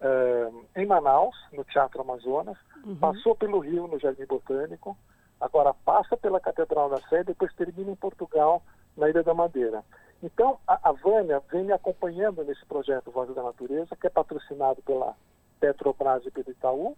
[0.00, 2.96] uh, em Manaus, no Teatro Amazonas, uhum.
[2.96, 4.96] passou pelo Rio, no Jardim Botânico,
[5.40, 8.62] agora passa pela Catedral da Sé e depois termina em Portugal,
[8.96, 9.84] na Ilha da Madeira.
[10.22, 14.82] Então, a, a Vânia vem me acompanhando nesse projeto Vozes da Natureza, que é patrocinado
[14.82, 15.14] pela
[15.58, 16.96] Petrobras e pelo Itaú,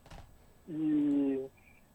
[0.68, 1.46] e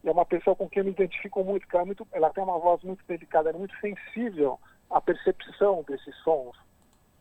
[0.06, 2.60] é uma pessoa com quem eu me identifico muito, ela, é muito, ela tem uma
[2.60, 4.60] voz muito delicada, é muito sensível
[4.90, 6.56] a percepção desses sons,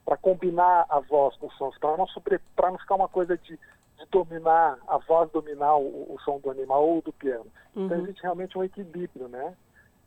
[0.04, 3.58] para combinar a voz com os sons, para não, sobre, não ficar uma coisa de,
[3.98, 7.47] de dominar, a voz dominar o, o, som do animal ou do piano.
[7.70, 7.86] Então, uhum.
[7.86, 9.56] Então existe realmente um equilíbrio, né?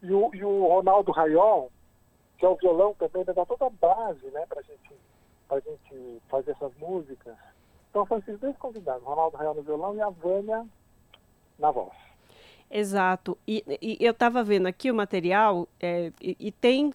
[0.02, 1.72] E o, e o Ronaldo Raiol,
[2.38, 4.94] que é o violão também, dá toda a base, né, para gente,
[5.50, 7.36] a gente fazer essas músicas.
[7.90, 10.66] Então são esses dois convidados, Ronaldo Raiol no violão e a Vânia
[11.58, 11.94] na voz.
[12.72, 13.38] Exato.
[13.48, 16.94] E, e eu estava vendo aqui o material é, e, e, tem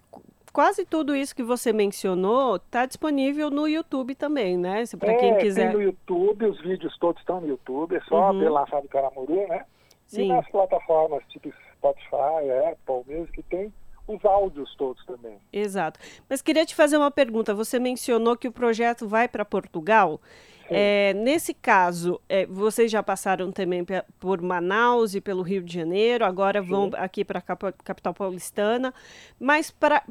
[0.55, 4.85] quase tudo isso que você mencionou está disponível no YouTube também, né?
[4.99, 5.73] Para é, quem quiser.
[5.73, 8.49] Tem no YouTube, os vídeos todos estão no YouTube, é só uhum.
[8.49, 9.67] lá Fábio Caramuru, né?
[10.07, 10.27] Sim.
[10.27, 13.73] E nas plataformas tipo Spotify, Apple, mesmo que tem
[14.07, 15.39] os áudios todos também.
[15.53, 15.99] Exato.
[16.31, 17.53] Mas queria te fazer uma pergunta.
[17.53, 20.21] Você mencionou que o projeto vai para Portugal.
[20.71, 23.85] É, nesse caso, é, vocês já passaram também
[24.19, 26.97] por Manaus e pelo Rio de Janeiro, agora vão Sim.
[26.97, 28.95] aqui para a capital paulistana,
[29.39, 30.03] mas para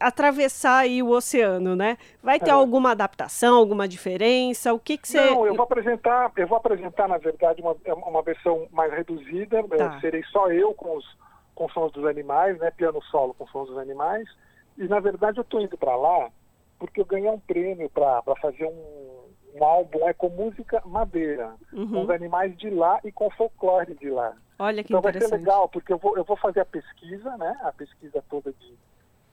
[0.00, 1.98] atravessar aí o oceano, né?
[2.22, 2.52] Vai ter é.
[2.52, 4.72] alguma adaptação, alguma diferença?
[4.72, 5.30] O que, que você.
[5.30, 9.62] Não, eu vou apresentar, eu vou apresentar, na verdade, uma, é uma versão mais reduzida.
[9.64, 10.00] Tá.
[10.00, 11.18] Serei só eu com os
[11.54, 12.70] com sons dos animais, né?
[12.70, 14.28] Piano solo com sons dos animais.
[14.76, 16.30] E na verdade eu estou indo para lá
[16.78, 19.27] porque eu ganhei um prêmio para fazer um
[19.58, 21.88] um álbum é com música madeira, uhum.
[21.88, 24.36] com os animais de lá e com folclore de lá.
[24.58, 27.56] Olha que então vai ser legal, porque eu vou, eu vou fazer a pesquisa, né?
[27.62, 28.74] A pesquisa toda de,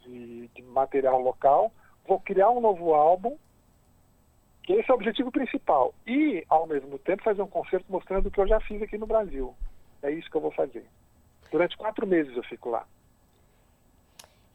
[0.02, 1.72] de, de material local.
[2.07, 3.35] Vou criar um novo álbum,
[4.61, 5.93] que esse é o objetivo principal.
[6.06, 9.07] E, ao mesmo tempo, fazer um concerto mostrando o que eu já fiz aqui no
[9.07, 9.56] Brasil.
[10.03, 10.85] É isso que eu vou fazer.
[11.52, 12.85] Durante quatro meses eu fico lá.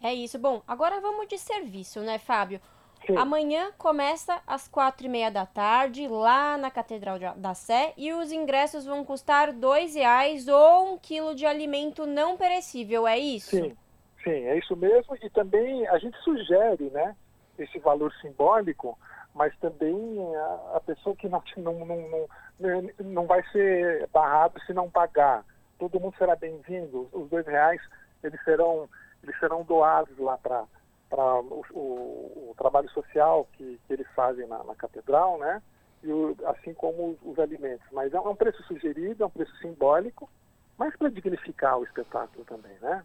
[0.02, 0.38] É isso.
[0.38, 2.60] Bom, agora vamos de serviço, né, Fábio?
[3.06, 3.16] Sim.
[3.16, 8.30] Amanhã começa às quatro e meia da tarde, lá na Catedral da Sé, e os
[8.30, 13.50] ingressos vão custar dois reais ou um quilo de alimento não perecível, é isso?
[13.50, 13.76] Sim,
[14.22, 15.16] sim, é isso mesmo.
[15.22, 17.16] E também a gente sugere, né,
[17.58, 18.98] esse valor simbólico,
[19.34, 22.28] mas também a, a pessoa que não, não, não,
[22.58, 25.44] não, não vai ser barrado se não pagar.
[25.78, 27.08] Todo mundo será bem-vindo.
[27.12, 27.80] Os dois reais,
[28.22, 28.88] eles serão,
[29.22, 30.64] eles serão doados lá para
[31.10, 35.60] para o, o, o, trabalho social que, que eles fazem na, na catedral, né?
[36.04, 37.84] E o, assim como os, os, alimentos.
[37.92, 40.30] Mas é um preço sugerido, é um preço simbólico,
[40.78, 43.04] mas para dignificar o espetáculo também, né?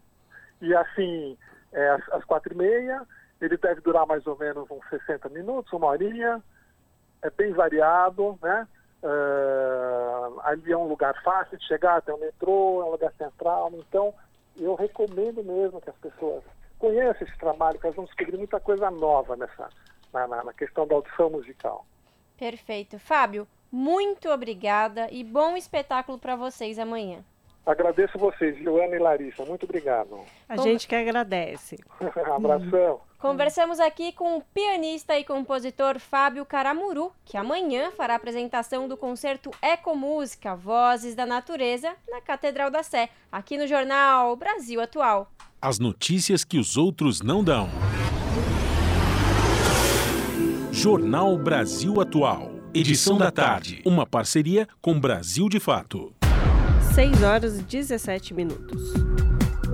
[0.62, 1.36] E assim,
[1.72, 3.02] é, às, às, quatro e meia,
[3.40, 6.42] ele deve durar mais ou menos uns 60 minutos, uma horinha,
[7.22, 8.66] é bem variado, né?
[9.02, 13.70] Uh, ali é um lugar fácil de chegar, tem um metrô, é um lugar central,
[13.74, 14.14] então
[14.56, 16.42] eu recomendo mesmo que as pessoas
[16.78, 19.68] conheça esse trabalho, que nós vamos descobrir muita coisa nova nessa,
[20.12, 21.86] na, na, na questão da audição musical.
[22.36, 22.98] Perfeito.
[22.98, 27.24] Fábio, muito obrigada e bom espetáculo para vocês amanhã.
[27.66, 29.44] Agradeço vocês, Joana e Larissa.
[29.44, 30.20] Muito obrigado.
[30.48, 31.76] A gente que agradece.
[32.32, 33.00] Abração.
[33.18, 38.96] Conversamos aqui com o pianista e compositor Fábio Caramuru, que amanhã fará a apresentação do
[38.96, 45.28] concerto Ecomúsica Vozes da Natureza na Catedral da Sé, aqui no jornal Brasil Atual.
[45.66, 47.68] As notícias que os outros não dão.
[50.70, 52.52] Jornal Brasil Atual.
[52.72, 53.82] Edição da tarde.
[53.84, 56.14] Uma parceria com Brasil de Fato.
[56.94, 58.92] 6 horas e 17 minutos.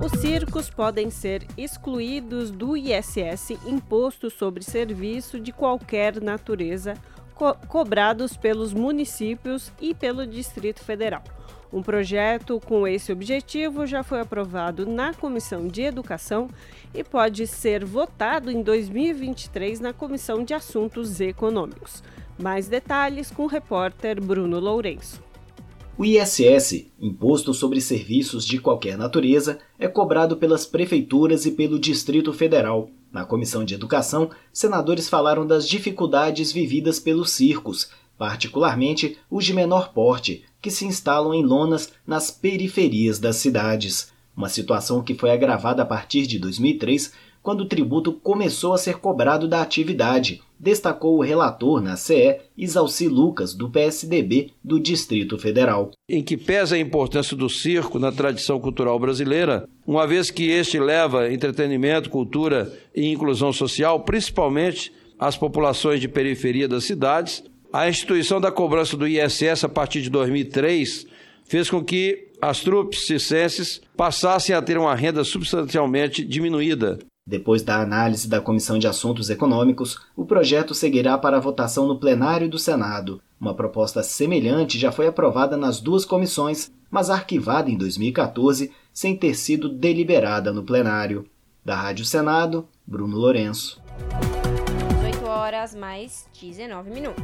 [0.03, 6.95] Os circos podem ser excluídos do ISS, Imposto sobre Serviço de qualquer natureza,
[7.35, 11.21] co cobrados pelos municípios e pelo Distrito Federal.
[11.73, 16.47] Um projeto com esse objetivo já foi aprovado na Comissão de Educação
[16.93, 22.03] e pode ser votado em 2023 na Comissão de Assuntos Econômicos.
[22.37, 25.19] Mais detalhes com o repórter Bruno Lourenço.
[25.97, 32.31] O ISS, Imposto sobre Serviços de Qualquer Natureza, é cobrado pelas prefeituras e pelo Distrito
[32.31, 32.87] Federal.
[33.11, 39.93] Na Comissão de Educação, senadores falaram das dificuldades vividas pelos circos, particularmente os de menor
[39.93, 44.11] porte, que se instalam em lonas nas periferias das cidades.
[44.35, 47.11] Uma situação que foi agravada a partir de 2003
[47.43, 53.09] quando o tributo começou a ser cobrado da atividade, destacou o relator na CE, Isalci
[53.09, 55.91] Lucas, do PSDB do Distrito Federal.
[56.09, 60.79] Em que pesa a importância do circo na tradição cultural brasileira, uma vez que este
[60.79, 67.43] leva entretenimento, cultura e inclusão social, principalmente às populações de periferia das cidades,
[67.73, 71.07] a instituição da cobrança do ISS a partir de 2003
[71.43, 76.99] fez com que as trupes circenses passassem a ter uma renda substancialmente diminuída.
[77.25, 82.47] Depois da análise da Comissão de Assuntos Econômicos, o projeto seguirá para votação no plenário
[82.47, 83.19] do Senado.
[83.39, 89.33] Uma proposta semelhante já foi aprovada nas duas comissões, mas arquivada em 2014 sem ter
[89.33, 91.25] sido deliberada no plenário.
[91.65, 93.81] Da Rádio Senado, Bruno Lourenço.
[95.63, 97.23] 18 horas mais 19 minutos.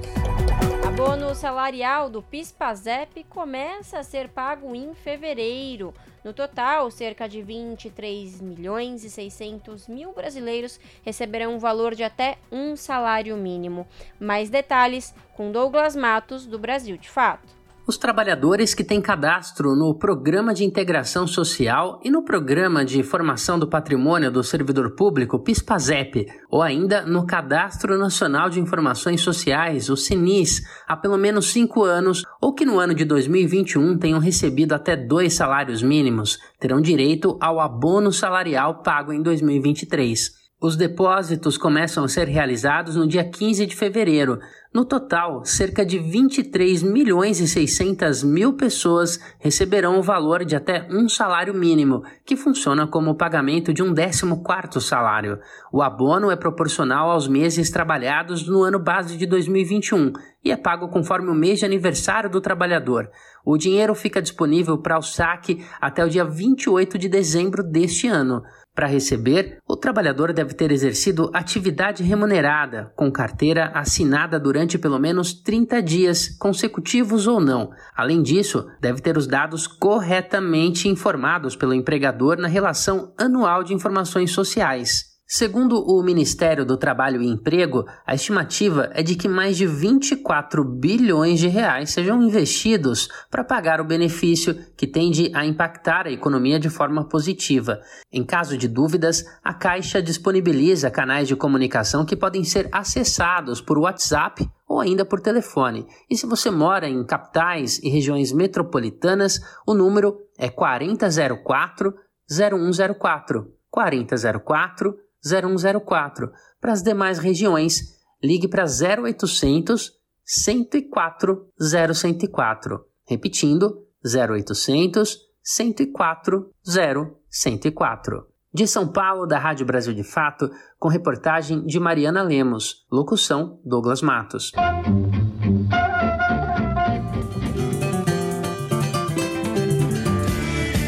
[0.88, 5.94] Abono salarial do PIS/PASEP começa a ser pago em fevereiro.
[6.24, 12.38] No total, cerca de 23 milhões e 600 mil brasileiros receberão um valor de até
[12.52, 13.86] um salário mínimo.
[14.20, 17.59] Mais detalhes com Douglas Matos, do Brasil de Fato.
[17.90, 23.58] Os trabalhadores que têm cadastro no Programa de Integração Social e no Programa de Formação
[23.58, 29.98] do Patrimônio do Servidor Público, PIS/PASEP, ou ainda no Cadastro Nacional de Informações Sociais, o
[29.98, 34.96] CINIS, há pelo menos cinco anos, ou que no ano de 2021 tenham recebido até
[34.96, 40.39] dois salários mínimos, terão direito ao abono salarial pago em 2023.
[40.62, 44.40] Os depósitos começam a ser realizados no dia 15 de fevereiro.
[44.74, 50.86] No total, cerca de 23 milhões e 600 mil pessoas receberão o valor de até
[50.92, 55.40] um salário mínimo, que funciona como o pagamento de um 14º salário.
[55.72, 60.12] O abono é proporcional aos meses trabalhados no ano base de 2021
[60.44, 63.10] e é pago conforme o mês de aniversário do trabalhador.
[63.46, 68.44] O dinheiro fica disponível para o saque até o dia 28 de dezembro deste ano.
[68.76, 75.34] Para receber, o trabalhador deve ter exercido atividade remunerada, com carteira assinada durante pelo menos
[75.34, 77.72] 30 dias, consecutivos ou não.
[77.96, 84.32] Além disso, deve ter os dados corretamente informados pelo empregador na relação anual de informações
[84.32, 85.19] sociais.
[85.32, 90.66] Segundo o Ministério do Trabalho e Emprego, a estimativa é de que mais de 24
[90.66, 96.60] bilhões de reais sejam investidos para pagar o benefício que tende a impactar a economia
[96.60, 97.80] de forma positiva.
[98.12, 103.78] Em caso de dúvidas, a Caixa disponibiliza canais de comunicação que podem ser acessados por
[103.78, 105.86] WhatsApp ou ainda por telefone.
[106.10, 111.94] E se você mora em capitais e regiões metropolitanas, o número é 4004
[112.28, 113.54] 0104.
[113.70, 116.32] 4004 0104.
[116.60, 119.92] Para as demais regiões, ligue para 0800
[120.24, 122.86] 104 0104.
[123.08, 128.28] Repetindo, 0800 104 0104.
[128.52, 132.86] De São Paulo, da Rádio Brasil de Fato, com reportagem de Mariana Lemos.
[132.92, 134.52] Locução: Douglas Matos.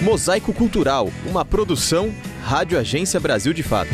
[0.04, 2.14] Mosaico Cultural, uma produção
[2.44, 3.92] Rádio Agência Brasil de Fato.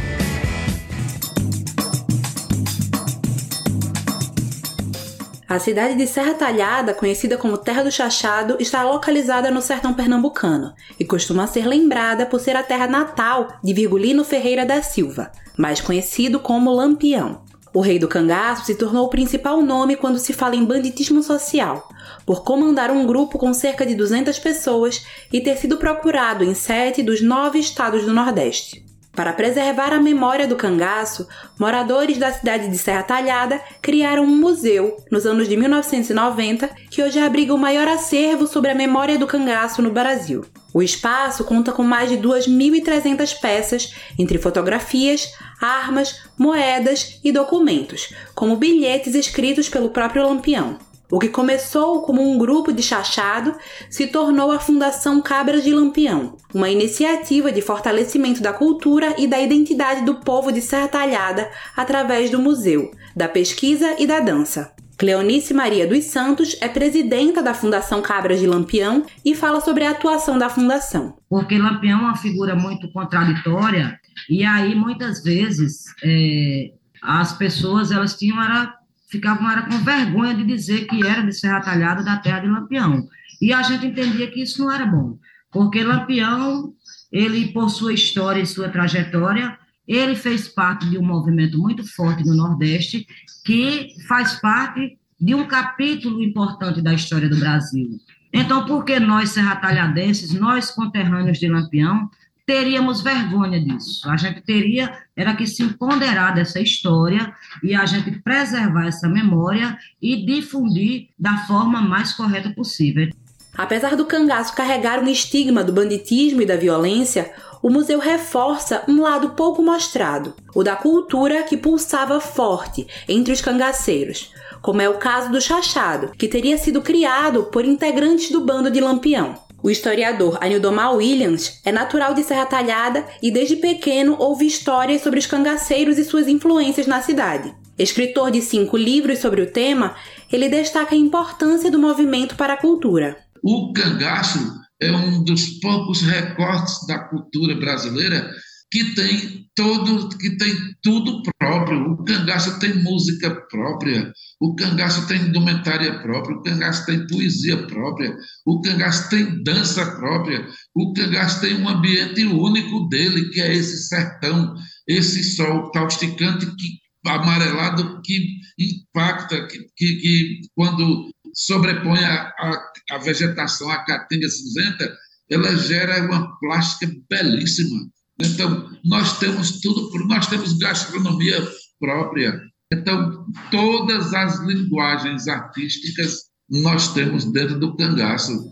[5.49, 10.73] A cidade de Serra Talhada, conhecida como Terra do Chachado, está localizada no sertão pernambucano
[10.99, 15.79] e costuma ser lembrada por ser a terra natal de Virgulino Ferreira da Silva, mais
[15.79, 17.43] conhecido como Lampião.
[17.73, 21.87] O rei do cangaço se tornou o principal nome quando se fala em banditismo social,
[22.25, 27.01] por comandar um grupo com cerca de 200 pessoas e ter sido procurado em sete
[27.01, 28.86] dos nove estados do Nordeste.
[29.17, 31.27] Para preservar a memória do cangaço,
[31.57, 37.17] moradores da cidade de Serra Talhada criaram um museu nos anos de 1990 que hoje
[37.17, 40.45] abriga o maior acervo sobre a memória do cangaço no Brasil.
[40.71, 48.55] O espaço conta com mais de 2.300 peças, entre fotografias, armas, moedas e documentos, como
[48.55, 50.77] bilhetes escritos pelo próprio Lampião.
[51.09, 53.55] O que começou como um grupo de chachado
[53.89, 59.39] se tornou a Fundação Cabras de Lampião, uma iniciativa de fortalecimento da cultura e da
[59.39, 64.73] identidade do povo de Serra Talhada através do museu, da pesquisa e da dança.
[64.97, 69.91] Cleonice Maria dos Santos é presidenta da Fundação Cabras de Lampião e fala sobre a
[69.91, 71.15] atuação da fundação.
[71.29, 73.97] Porque Lampião é uma figura muito contraditória
[74.29, 76.71] e aí muitas vezes é,
[77.01, 78.73] as pessoas elas tinham era
[79.09, 83.07] ficavam era com vergonha de dizer que era de Serra Talhada da terra de Lampião.
[83.41, 85.17] E a gente entendia que isso não era bom,
[85.51, 86.73] porque Lampião,
[87.11, 89.57] ele por sua história e sua trajetória,
[89.87, 93.07] ele fez parte de um movimento muito forte no Nordeste,
[93.45, 97.89] que faz parte de um capítulo importante da história do Brasil.
[98.33, 102.09] Então, por que nós, serratalhadenses, nós conterrâneos de Lampião,
[102.47, 104.09] teríamos vergonha disso.
[104.09, 109.77] A gente teria era que se ponderar dessa história e a gente preservar essa memória
[110.01, 113.09] e difundir da forma mais correta possível.
[113.55, 119.01] Apesar do cangaço carregar um estigma do banditismo e da violência, o museu reforça um
[119.01, 124.99] lado pouco mostrado, o da cultura que pulsava forte entre os cangaceiros, como é o
[124.99, 129.46] caso do chachado, que teria sido criado por integrantes do bando de Lampião.
[129.61, 135.19] O historiador Anildomar Williams é natural de Serra Talhada e desde pequeno ouve histórias sobre
[135.19, 137.53] os cangaceiros e suas influências na cidade.
[137.77, 139.95] Escritor de cinco livros sobre o tema,
[140.31, 143.17] ele destaca a importância do movimento para a cultura.
[143.43, 144.39] O cangaço
[144.81, 148.29] é um dos poucos recortes da cultura brasileira
[148.71, 151.91] que tem todo, que tem tudo próprio.
[151.91, 158.15] O cangaço tem música própria, o cangaço tem indumentária própria, o cangaço tem poesia própria,
[158.45, 163.87] o cangaço tem dança própria, o cangaço tem um ambiente único dele, que é esse
[163.87, 164.53] sertão,
[164.87, 172.97] esse sol causticante que amarelado que impacta, que, que, que quando sobrepõe a, a, a
[172.97, 174.97] vegetação, a caatinga cinzenta,
[175.29, 177.87] ela gera uma plástica belíssima.
[178.19, 181.47] Então, nós temos tudo, nós temos gastronomia
[181.79, 182.39] própria.
[182.73, 188.49] Então, todas as linguagens artísticas nós temos dentro do cangaço.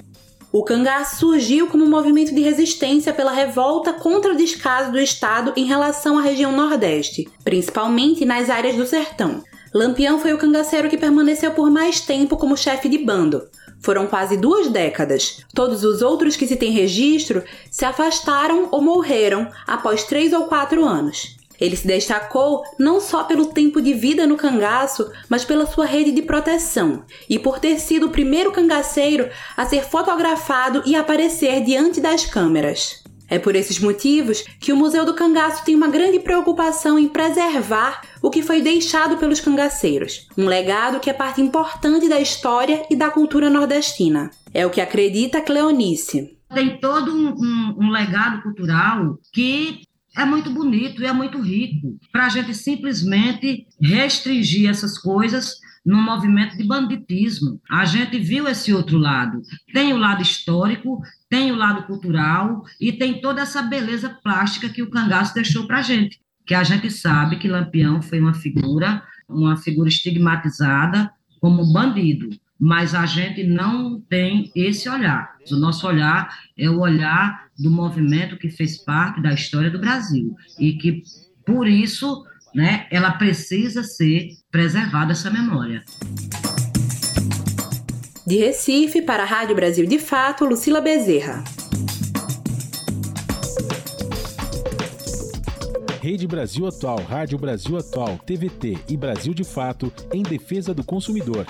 [0.51, 5.51] O cangaço surgiu como um movimento de resistência pela revolta contra o descaso do Estado
[5.57, 9.43] em relação à região Nordeste, principalmente nas áreas do sertão.
[9.73, 13.41] Lampião foi o cangaceiro que permaneceu por mais tempo como chefe de bando.
[13.79, 15.45] Foram quase duas décadas.
[15.53, 20.85] Todos os outros que se tem registro se afastaram ou morreram após três ou quatro
[20.85, 21.35] anos.
[21.59, 26.11] Ele se destacou não só pelo tempo de vida no cangaço, mas pela sua rede
[26.11, 32.01] de proteção e por ter sido o primeiro cangaceiro a ser fotografado e aparecer diante
[32.01, 33.04] das câmeras.
[33.29, 38.01] É por esses motivos que o Museu do Cangaço tem uma grande preocupação em preservar
[38.21, 42.95] o que foi deixado pelos cangaceiros, um legado que é parte importante da história e
[42.95, 44.29] da cultura nordestina.
[44.53, 46.37] É o que acredita Cleonice.
[46.53, 49.81] Tem todo um, um, um legado cultural que
[50.15, 56.01] é muito bonito e é muito rico para a gente simplesmente restringir essas coisas no
[56.01, 57.61] movimento de banditismo.
[57.69, 59.41] A gente viu esse outro lado.
[59.73, 64.81] Tem o lado histórico, tem o lado cultural e tem toda essa beleza plástica que
[64.81, 66.19] o cangaço deixou para a gente.
[66.45, 72.29] Que a gente sabe que Lampião foi uma figura, uma figura estigmatizada como bandido
[72.59, 75.35] mas a gente não tem esse olhar.
[75.51, 80.35] O nosso olhar é o olhar do movimento que fez parte da história do Brasil
[80.59, 81.03] e que,
[81.45, 82.23] por isso,
[82.55, 85.83] né, ela precisa ser preservada, essa memória.
[88.25, 91.43] De Recife, para a Rádio Brasil de Fato, Lucila Bezerra.
[96.05, 101.47] Rede Brasil Atual, Rádio Brasil Atual, TVT e Brasil de Fato em defesa do consumidor.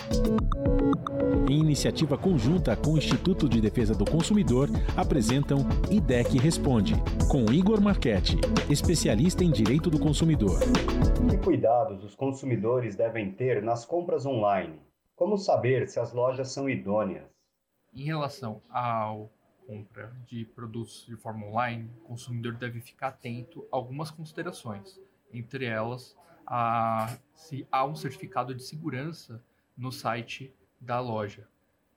[1.50, 5.58] Em iniciativa conjunta com o Instituto de Defesa do Consumidor, apresentam
[5.92, 6.94] IDEC Responde,
[7.30, 8.38] com Igor Marchetti,
[8.70, 10.58] especialista em direito do consumidor.
[11.30, 14.80] Que cuidados os consumidores devem ter nas compras online?
[15.18, 17.26] Como saber se as lojas são idôneas?
[17.94, 19.30] Em relação ao
[19.66, 25.00] compra de produtos de forma online, o consumidor deve ficar atento a algumas considerações,
[25.32, 29.44] entre elas a, se há um certificado de segurança
[29.76, 31.48] no site da loja.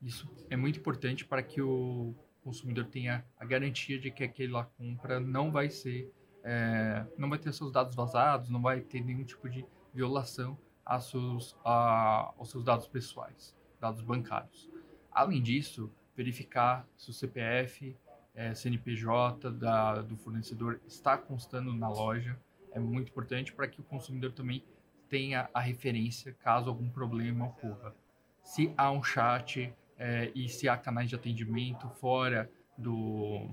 [0.01, 5.21] Isso é muito importante para que o consumidor tenha a garantia de que aquela compra
[5.21, 6.13] não vai ser,
[6.43, 10.59] é, não vai ter seus dados vazados, não vai ter nenhum tipo de violação
[11.01, 14.71] seus, a, aos seus dados pessoais, dados bancários.
[15.13, 17.97] Além disso, verificar se o CPF,
[18.35, 22.37] é, CNPJ da, do fornecedor está constando na loja.
[22.73, 24.65] É muito importante para que o consumidor também
[25.09, 27.95] tenha a referência caso algum problema ocorra.
[28.43, 33.49] Se há um chat é, e se há canais de atendimento fora do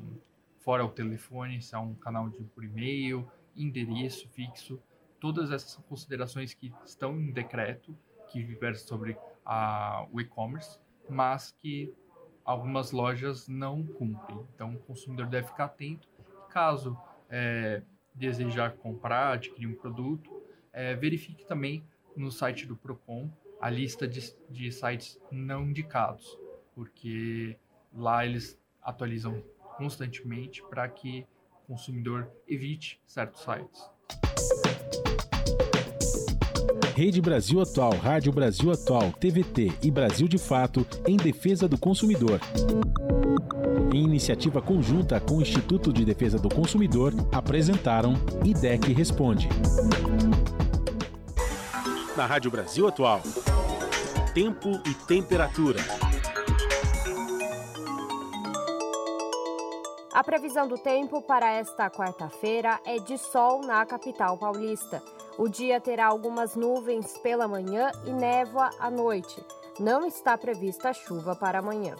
[0.57, 4.81] fora o telefone, se há um canal de por e-mail, endereço fixo,
[5.19, 7.95] todas essas considerações que estão em decreto
[8.31, 9.15] que versa sobre
[9.45, 11.93] a, o e-commerce, mas que
[12.45, 14.39] algumas lojas não cumprem.
[14.53, 16.07] Então, o consumidor deve ficar atento.
[16.49, 16.97] Caso
[17.29, 17.81] é,
[18.13, 21.83] desejar comprar, adquirir um produto, é, verifique também
[22.15, 26.37] no site do Procon a lista de, de sites não indicados,
[26.73, 27.57] porque
[27.93, 29.43] lá eles atualizam
[29.77, 31.25] constantemente para que
[31.63, 33.89] o consumidor evite certos sites.
[36.95, 42.39] Rede Brasil Atual, Rádio Brasil Atual, TVT e Brasil de Fato em defesa do consumidor.
[43.93, 48.13] Em iniciativa conjunta com o Instituto de Defesa do Consumidor, apresentaram
[48.45, 49.49] IDEC Responde.
[52.15, 53.21] Na Rádio Brasil Atual,
[54.33, 55.81] tempo e temperatura.
[60.13, 65.03] A previsão do tempo para esta quarta-feira é de sol na capital paulista.
[65.37, 69.45] O dia terá algumas nuvens pela manhã e névoa à noite.
[69.77, 71.95] Não está prevista chuva para amanhã.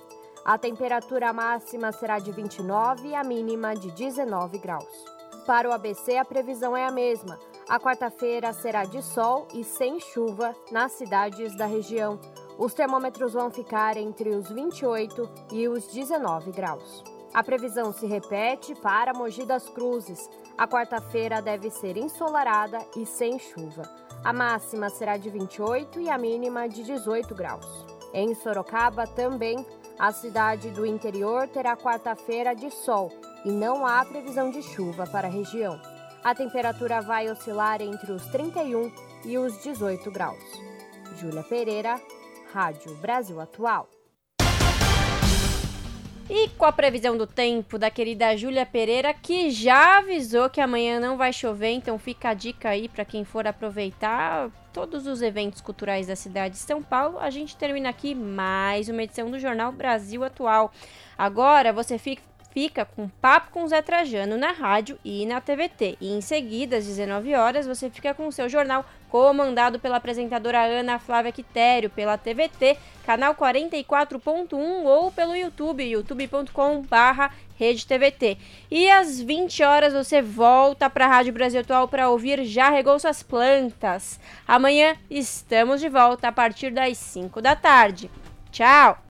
[0.46, 5.06] A temperatura máxima será de 29 e a mínima de 19 graus.
[5.46, 7.38] Para o ABC, a previsão é a mesma.
[7.68, 12.18] A quarta-feira será de sol e sem chuva nas cidades da região.
[12.58, 17.04] Os termômetros vão ficar entre os 28 e os 19 graus.
[17.34, 20.30] A previsão se repete para Mogi das Cruzes.
[20.58, 23.84] A quarta-feira deve ser ensolarada e sem chuva.
[24.24, 27.86] A máxima será de 28 e a mínima de 18 graus.
[28.14, 29.66] Em Sorocaba também,
[30.00, 33.12] a cidade do interior terá quarta-feira de sol
[33.44, 35.80] e não há previsão de chuva para a região.
[36.24, 38.92] A temperatura vai oscilar entre os 31
[39.26, 40.44] e os 18 graus.
[41.18, 42.02] Júlia Pereira,
[42.54, 43.90] Rádio Brasil Atual.
[46.28, 51.00] E com a previsão do tempo da querida Júlia Pereira, que já avisou que amanhã
[51.00, 55.62] não vai chover, então fica a dica aí para quem for aproveitar todos os eventos
[55.62, 57.20] culturais da cidade de São Paulo.
[57.20, 60.72] A gente termina aqui mais uma edição do Jornal Brasil Atual.
[61.16, 62.24] Agora você fica
[62.56, 65.98] fica com Papo com Zé Trajano na rádio e na TVT.
[66.00, 70.64] E em seguida, às 19 horas, você fica com o seu jornal comandado pela apresentadora
[70.64, 77.30] Ana Flávia Quitério, pela TVT, canal 44.1 ou pelo YouTube, youtube.com/barra
[77.60, 78.38] Rede TVT.
[78.72, 82.98] E às 20 horas você volta para a Rádio Brasil Atual para ouvir Já Regou
[82.98, 84.18] Suas Plantas.
[84.48, 88.10] Amanhã estamos de volta a partir das 5 da tarde.
[88.50, 88.98] Tchau!